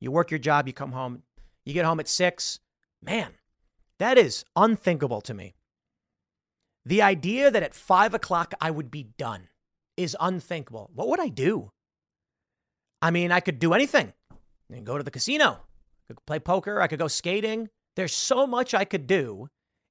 [0.00, 1.22] You work your job, you come home,
[1.64, 2.58] you get home at six.
[3.02, 3.34] Man,
[4.00, 5.54] that is unthinkable to me.
[6.86, 9.48] The idea that at five o'clock I would be done
[9.96, 10.90] is unthinkable.
[10.94, 11.70] What would I do?
[13.02, 14.14] I mean, I could do anything.
[14.70, 15.60] I could go to the casino,
[16.08, 17.68] I could play poker, I could go skating.
[17.94, 19.48] There's so much I could do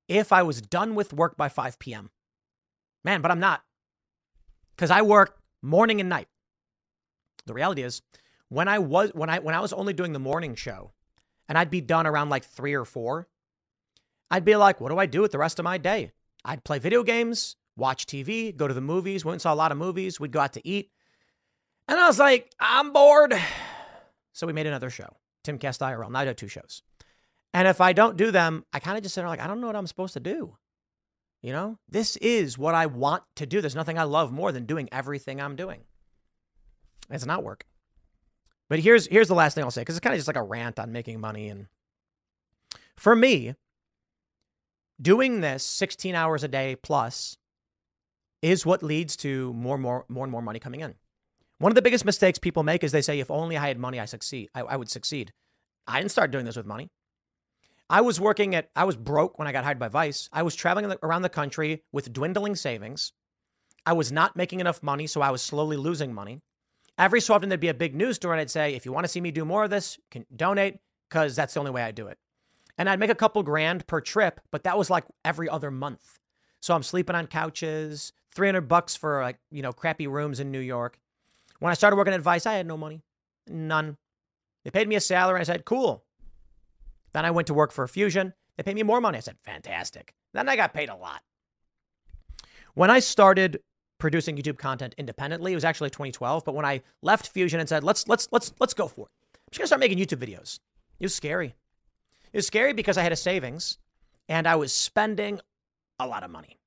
[0.08, 2.10] if I was done with work by 5 p.m.
[3.04, 3.62] Man, but I'm not.
[4.76, 6.28] Because I work morning and night.
[7.46, 8.02] The reality is,
[8.48, 10.94] when I was when I when I was only doing the morning show,
[11.48, 13.28] and I'd be done around like three or four,
[14.32, 16.12] I'd be like, what do I do with the rest of my day?
[16.46, 19.26] I'd play video games, watch TV, go to the movies.
[19.26, 20.20] We went and saw a lot of movies.
[20.20, 20.92] We'd go out to eat.
[21.88, 23.34] And I was like, I'm bored.
[24.34, 26.12] So we made another show, Timcast IRL.
[26.12, 26.84] Now I do two shows.
[27.54, 29.60] And if I don't do them, I kind of just sit there like, I don't
[29.60, 30.56] know what I'm supposed to do.
[31.42, 33.62] You know, this is what I want to do.
[33.62, 35.82] There's nothing I love more than doing everything I'm doing.
[37.10, 37.66] It's not work.
[38.68, 40.44] But here's here's the last thing I'll say because it's kind of just like a
[40.44, 41.50] rant on making money.
[41.50, 41.68] And
[42.96, 43.56] for me,
[45.02, 47.38] doing this 16 hours a day plus
[48.42, 50.96] is what leads to more, more, more and more money coming in.
[51.58, 54.00] One of the biggest mistakes people make is they say, if only I had money,
[54.00, 54.50] I succeed.
[54.56, 55.34] I, I would succeed.
[55.88, 56.90] I didn't start doing this with money.
[57.90, 60.30] I was working at, I was broke when I got hired by Vice.
[60.32, 63.12] I was traveling around the country with dwindling savings.
[63.86, 66.40] I was not making enough money, so I was slowly losing money.
[66.98, 69.06] Every so often, there'd be a big news story, and I'd say, if you want
[69.06, 71.92] to see me do more of this, can donate, because that's the only way I
[71.92, 72.18] do it
[72.80, 76.18] and I'd make a couple grand per trip, but that was like every other month.
[76.62, 80.60] So I'm sleeping on couches, 300 bucks for like, you know, crappy rooms in New
[80.60, 80.98] York.
[81.60, 83.04] When I started working at Vice, I had no money.
[83.48, 83.98] None.
[84.64, 85.42] They paid me a salary.
[85.42, 86.06] I said, cool.
[87.12, 88.34] Then I went to work for Fusion.
[88.56, 89.18] They paid me more money.
[89.18, 90.14] I said, fantastic.
[90.34, 91.22] Then I got paid a lot.
[92.76, 93.60] When I started
[93.98, 96.46] producing YouTube content independently, it was actually 2012.
[96.46, 99.12] But when I left Fusion and said, let's let's let's let's go for it.
[99.36, 100.60] I'm just gonna start making YouTube videos.
[101.00, 101.56] It was scary.
[102.32, 103.78] It was scary because I had a savings
[104.28, 105.40] and I was spending
[106.00, 106.60] a lot of money.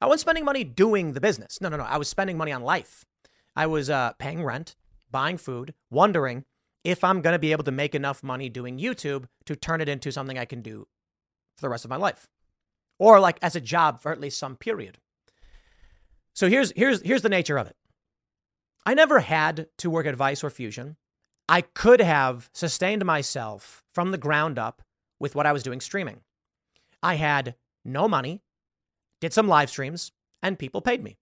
[0.00, 1.60] I wasn't spending money doing the business.
[1.60, 1.84] No, no, no.
[1.84, 3.04] I was spending money on life.
[3.54, 4.76] I was uh, paying rent,
[5.10, 6.44] buying food, wondering
[6.84, 9.88] if I'm going to be able to make enough money doing YouTube to turn it
[9.88, 10.86] into something I can do
[11.56, 12.26] for the rest of my life
[13.00, 14.98] or like as a job for at least some period.
[16.34, 17.76] So here's here's here's the nature of it.
[18.86, 20.96] I never had to work at Vice or Fusion.
[21.48, 24.82] I could have sustained myself from the ground up
[25.20, 26.22] with what I was doing streaming.
[27.02, 28.42] I had no money,
[29.20, 31.18] did some live streams, and people paid me.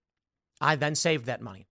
[0.60, 1.66] I then saved that money.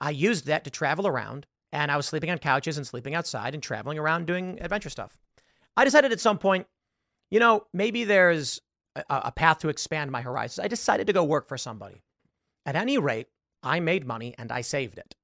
[0.00, 3.54] I used that to travel around, and I was sleeping on couches and sleeping outside
[3.54, 5.18] and traveling around doing adventure stuff.
[5.76, 6.66] I decided at some point,
[7.30, 8.60] you know, maybe there's
[8.96, 10.64] a, a path to expand my horizons.
[10.64, 12.02] I decided to go work for somebody.
[12.66, 13.26] At any rate,
[13.62, 15.14] I made money and I saved it.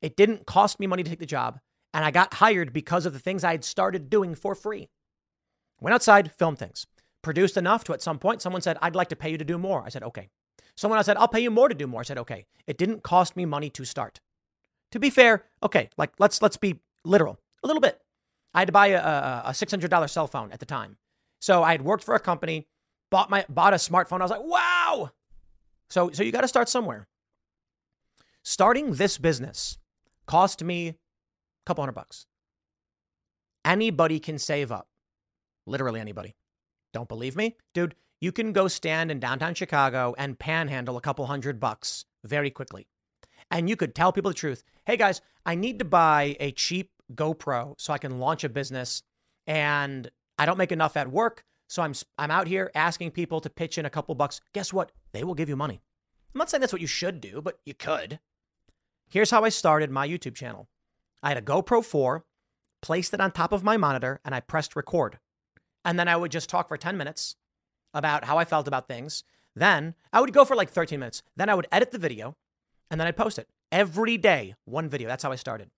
[0.00, 1.58] It didn't cost me money to take the job,
[1.94, 4.88] and I got hired because of the things I had started doing for free.
[5.80, 6.86] Went outside, filmed things.
[7.22, 9.58] Produced enough to at some point someone said, I'd like to pay you to do
[9.58, 9.82] more.
[9.84, 10.28] I said, okay.
[10.76, 12.00] Someone else said, I'll pay you more to do more.
[12.00, 12.46] I said, okay.
[12.66, 14.20] It didn't cost me money to start.
[14.92, 18.00] To be fair, okay, like let's let's be literal a little bit.
[18.54, 20.96] I had to buy a, a, a $600 cell phone at the time.
[21.40, 22.68] So I had worked for a company,
[23.10, 24.20] bought my bought a smartphone.
[24.20, 25.10] I was like, wow.
[25.90, 27.08] So so you got to start somewhere.
[28.42, 29.78] Starting this business
[30.26, 30.94] cost me a
[31.66, 32.26] couple hundred bucks.
[33.64, 34.86] Anybody can save up
[35.66, 36.34] Literally anybody.
[36.92, 37.56] Don't believe me?
[37.74, 42.50] Dude, you can go stand in downtown Chicago and panhandle a couple hundred bucks very
[42.50, 42.86] quickly.
[43.50, 44.62] And you could tell people the truth.
[44.86, 49.02] Hey guys, I need to buy a cheap GoPro so I can launch a business
[49.46, 51.44] and I don't make enough at work.
[51.68, 54.40] So I'm I'm out here asking people to pitch in a couple bucks.
[54.52, 54.92] Guess what?
[55.12, 55.82] They will give you money.
[56.34, 58.20] I'm not saying that's what you should do, but you could.
[59.08, 60.68] Here's how I started my YouTube channel.
[61.22, 62.24] I had a GoPro 4,
[62.82, 65.18] placed it on top of my monitor, and I pressed record.
[65.86, 67.36] And then I would just talk for 10 minutes
[67.94, 69.22] about how I felt about things.
[69.54, 71.22] Then I would go for like 13 minutes.
[71.36, 72.36] Then I would edit the video
[72.90, 75.08] and then I'd post it every day, one video.
[75.08, 75.70] That's how I started.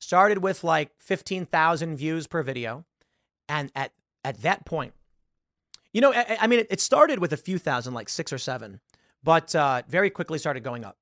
[0.00, 2.84] Started with like 15,000 views per video.
[3.48, 3.92] And at,
[4.24, 4.94] at that point,
[5.92, 8.80] you know, I, I mean, it, started with a few thousand, like six or seven,
[9.22, 10.96] but uh, very quickly started going up.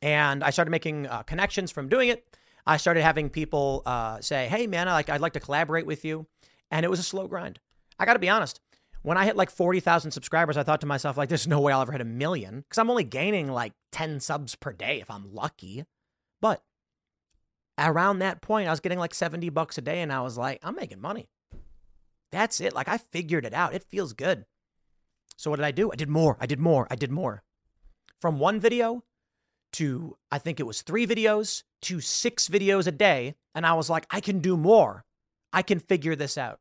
[0.00, 2.24] And I started making uh, connections from doing it.
[2.66, 6.04] I started having people uh, say, "Hey, man, I like I'd like to collaborate with
[6.04, 6.26] you,"
[6.72, 7.60] and it was a slow grind.
[7.98, 8.60] I got to be honest.
[9.02, 11.72] When I hit like forty thousand subscribers, I thought to myself, like, "There's no way
[11.72, 15.10] I'll ever hit a million because I'm only gaining like ten subs per day if
[15.10, 15.84] I'm lucky."
[16.40, 16.62] But
[17.78, 20.60] around that point, I was getting like seventy bucks a day, and I was like,
[20.62, 21.28] "I'm making money."
[22.32, 22.72] That's it.
[22.72, 23.74] Like I figured it out.
[23.74, 24.46] It feels good.
[25.36, 25.92] So what did I do?
[25.92, 26.36] I did more.
[26.40, 26.86] I did more.
[26.90, 27.42] I did more.
[28.20, 29.04] From one video
[29.74, 33.90] to I think it was 3 videos to 6 videos a day and I was
[33.90, 35.04] like I can do more.
[35.52, 36.60] I can figure this out.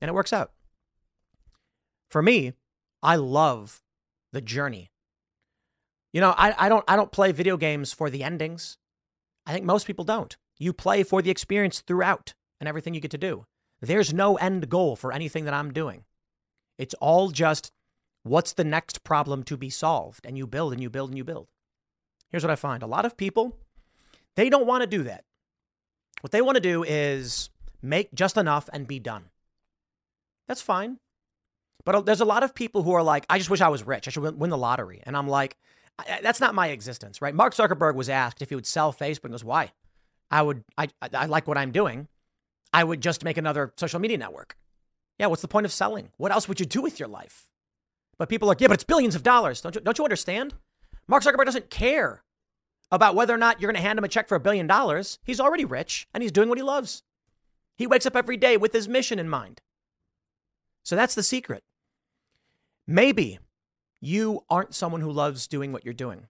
[0.00, 0.52] And it works out.
[2.08, 2.52] For me,
[3.02, 3.82] I love
[4.32, 4.90] the journey.
[6.12, 8.78] You know, I, I don't I don't play video games for the endings.
[9.44, 10.36] I think most people don't.
[10.58, 13.46] You play for the experience throughout and everything you get to do.
[13.80, 16.04] There's no end goal for anything that I'm doing.
[16.78, 17.70] It's all just
[18.22, 20.26] what's the next problem to be solved?
[20.26, 21.48] And you build and you build and you build.
[22.30, 23.56] Here's what I find a lot of people,
[24.34, 25.24] they don't want to do that.
[26.22, 27.50] What they want to do is
[27.82, 29.26] make just enough and be done.
[30.48, 30.98] That's fine.
[31.84, 33.86] But uh, there's a lot of people who are like, I just wish I was
[33.86, 34.06] rich.
[34.06, 35.02] I should win the lottery.
[35.04, 35.56] And I'm like,
[36.22, 37.34] that's not my existence, right?
[37.34, 39.24] Mark Zuckerberg was asked if he would sell Facebook.
[39.24, 39.72] And goes, why?
[40.30, 42.08] I would, I, I like what I'm doing.
[42.72, 44.56] I would just make another social media network.
[45.18, 46.10] Yeah, what's the point of selling?
[46.18, 47.48] What else would you do with your life?
[48.18, 49.60] But people are like, yeah, but it's billions of dollars.
[49.60, 50.54] Don't you, don't you understand?
[51.06, 52.22] Mark Zuckerberg doesn't care
[52.90, 55.18] about whether or not you're going to hand him a check for a billion dollars.
[55.24, 57.02] He's already rich and he's doing what he loves.
[57.76, 59.60] He wakes up every day with his mission in mind.
[60.86, 61.64] So that's the secret.
[62.86, 63.40] Maybe
[64.00, 66.28] you aren't someone who loves doing what you're doing.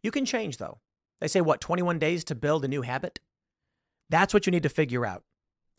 [0.00, 0.78] You can change, though.
[1.20, 3.18] They say, what, 21 days to build a new habit?
[4.08, 5.24] That's what you need to figure out.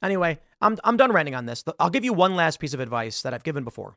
[0.03, 1.63] Anyway, I'm, I'm done ranting on this.
[1.79, 3.95] I'll give you one last piece of advice that I've given before.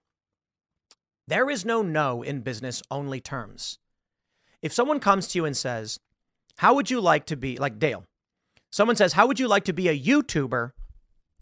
[1.27, 3.81] There is no no in business, only terms.
[4.63, 5.99] If someone comes to you and says,
[6.59, 8.05] How would you like to be, like Dale,
[8.71, 10.71] someone says, How would you like to be a YouTuber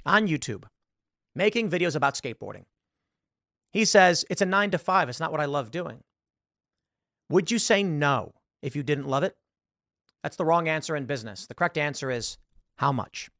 [0.06, 0.64] on YouTube,
[1.36, 2.64] making videos about skateboarding?
[3.72, 5.08] He says, It's a nine to five.
[5.08, 6.02] It's not what I love doing.
[7.28, 8.32] Would you say no
[8.62, 9.36] if you didn't love it?
[10.22, 11.46] That's the wrong answer in business.
[11.46, 12.38] The correct answer is
[12.78, 13.30] how much?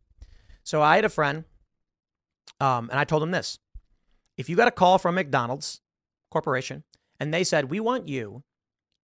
[0.62, 1.44] So I had a friend,
[2.60, 3.58] um, and I told him this
[4.36, 5.80] if you got a call from McDonald's
[6.30, 6.84] Corporation,
[7.18, 8.42] and they said, We want you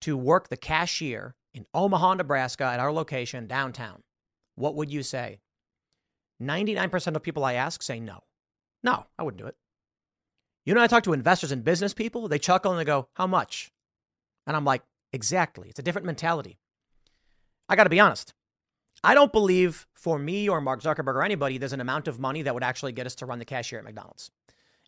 [0.01, 4.03] to work the cashier in Omaha, Nebraska at our location downtown.
[4.55, 5.39] What would you say?
[6.41, 8.19] 99% of people I ask say no.
[8.83, 9.55] No, I wouldn't do it.
[10.65, 13.27] You know, I talk to investors and business people, they chuckle and they go, How
[13.27, 13.71] much?
[14.45, 15.69] And I'm like, Exactly.
[15.69, 16.57] It's a different mentality.
[17.69, 18.33] I got to be honest.
[19.03, 22.41] I don't believe for me or Mark Zuckerberg or anybody, there's an amount of money
[22.41, 24.31] that would actually get us to run the cashier at McDonald's.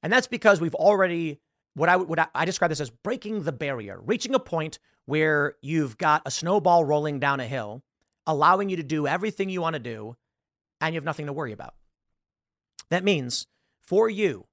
[0.02, 1.40] And that's because we've already
[1.76, 5.98] what I I, I describe this as breaking the barrier, reaching a point where you've
[5.98, 7.84] got a snowball rolling down a hill,
[8.26, 10.16] allowing you to do everything you want to do,
[10.82, 11.76] and you have nothing to worry about.
[12.90, 13.48] That means
[13.88, 14.46] for you,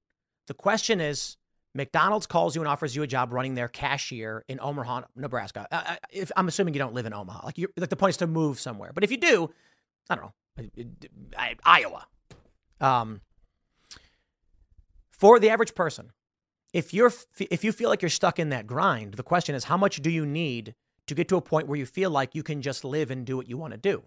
[0.47, 1.37] the question is
[1.75, 5.67] McDonald's calls you and offers you a job running their cashier in Omaha, Nebraska.
[5.71, 7.45] Uh, if, I'm assuming you don't live in Omaha.
[7.45, 8.91] Like, like the point is to move somewhere.
[8.93, 9.49] But if you do,
[10.09, 12.07] I don't know, Iowa.
[12.79, 13.21] Um,
[15.09, 16.11] for the average person,
[16.73, 19.77] if you're if you feel like you're stuck in that grind, the question is how
[19.77, 20.75] much do you need
[21.07, 23.37] to get to a point where you feel like you can just live and do
[23.37, 24.03] what you want to do?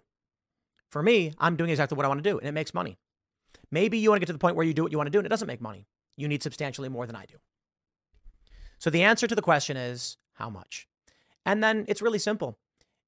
[0.89, 2.97] For me, I'm doing exactly what I want to do and it makes money.
[3.71, 5.11] Maybe you want to get to the point where you do what you want to
[5.11, 5.87] do and it doesn't make money.
[6.15, 7.37] You need substantially more than I do.
[8.79, 10.87] So the answer to the question is how much?
[11.45, 12.57] And then it's really simple.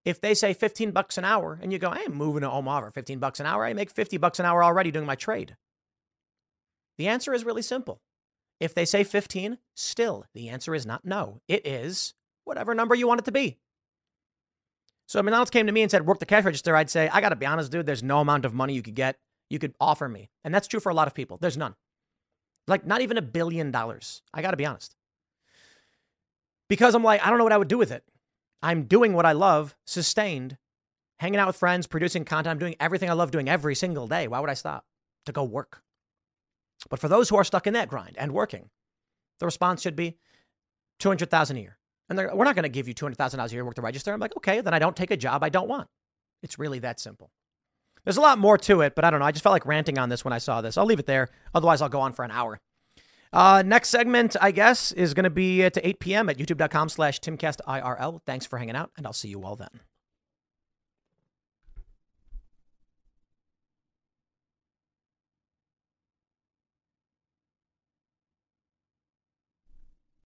[0.05, 2.91] If they say 15 bucks an hour and you go, I'm moving to Omaha for
[2.91, 5.55] 15 bucks an hour, I make 50 bucks an hour already doing my trade.
[6.97, 8.01] The answer is really simple.
[8.59, 11.41] If they say 15, still the answer is not no.
[11.47, 12.13] It is
[12.43, 13.57] whatever number you want it to be.
[15.05, 17.21] So if McDonald's came to me and said, work the cash register, I'd say, I
[17.21, 19.17] got to be honest, dude, there's no amount of money you could get,
[19.49, 20.29] you could offer me.
[20.43, 21.37] And that's true for a lot of people.
[21.37, 21.75] There's none.
[22.67, 24.21] Like not even a billion dollars.
[24.33, 24.95] I got to be honest.
[26.69, 28.03] because I'm like, I don't know what I would do with it.
[28.61, 30.57] I'm doing what I love, sustained,
[31.19, 32.51] hanging out with friends, producing content.
[32.51, 34.27] I'm doing everything I love doing every single day.
[34.27, 34.85] Why would I stop
[35.25, 35.81] to go work?
[36.89, 38.69] But for those who are stuck in that grind and working,
[39.39, 40.17] the response should be
[40.99, 41.77] 200,000 a year.
[42.09, 44.13] And we're not going to give you $200,000 a year to work the register.
[44.13, 45.87] I'm like, okay, then I don't take a job I don't want.
[46.41, 47.31] It's really that simple.
[48.03, 49.25] There's a lot more to it, but I don't know.
[49.25, 50.77] I just felt like ranting on this when I saw this.
[50.77, 51.29] I'll leave it there.
[51.53, 52.59] Otherwise, I'll go on for an hour.
[53.31, 56.29] Uh, next segment, I guess, is going to be at 8 p.m.
[56.29, 58.21] at youtube.com slash timcastirl.
[58.25, 59.81] Thanks for hanging out, and I'll see you all then.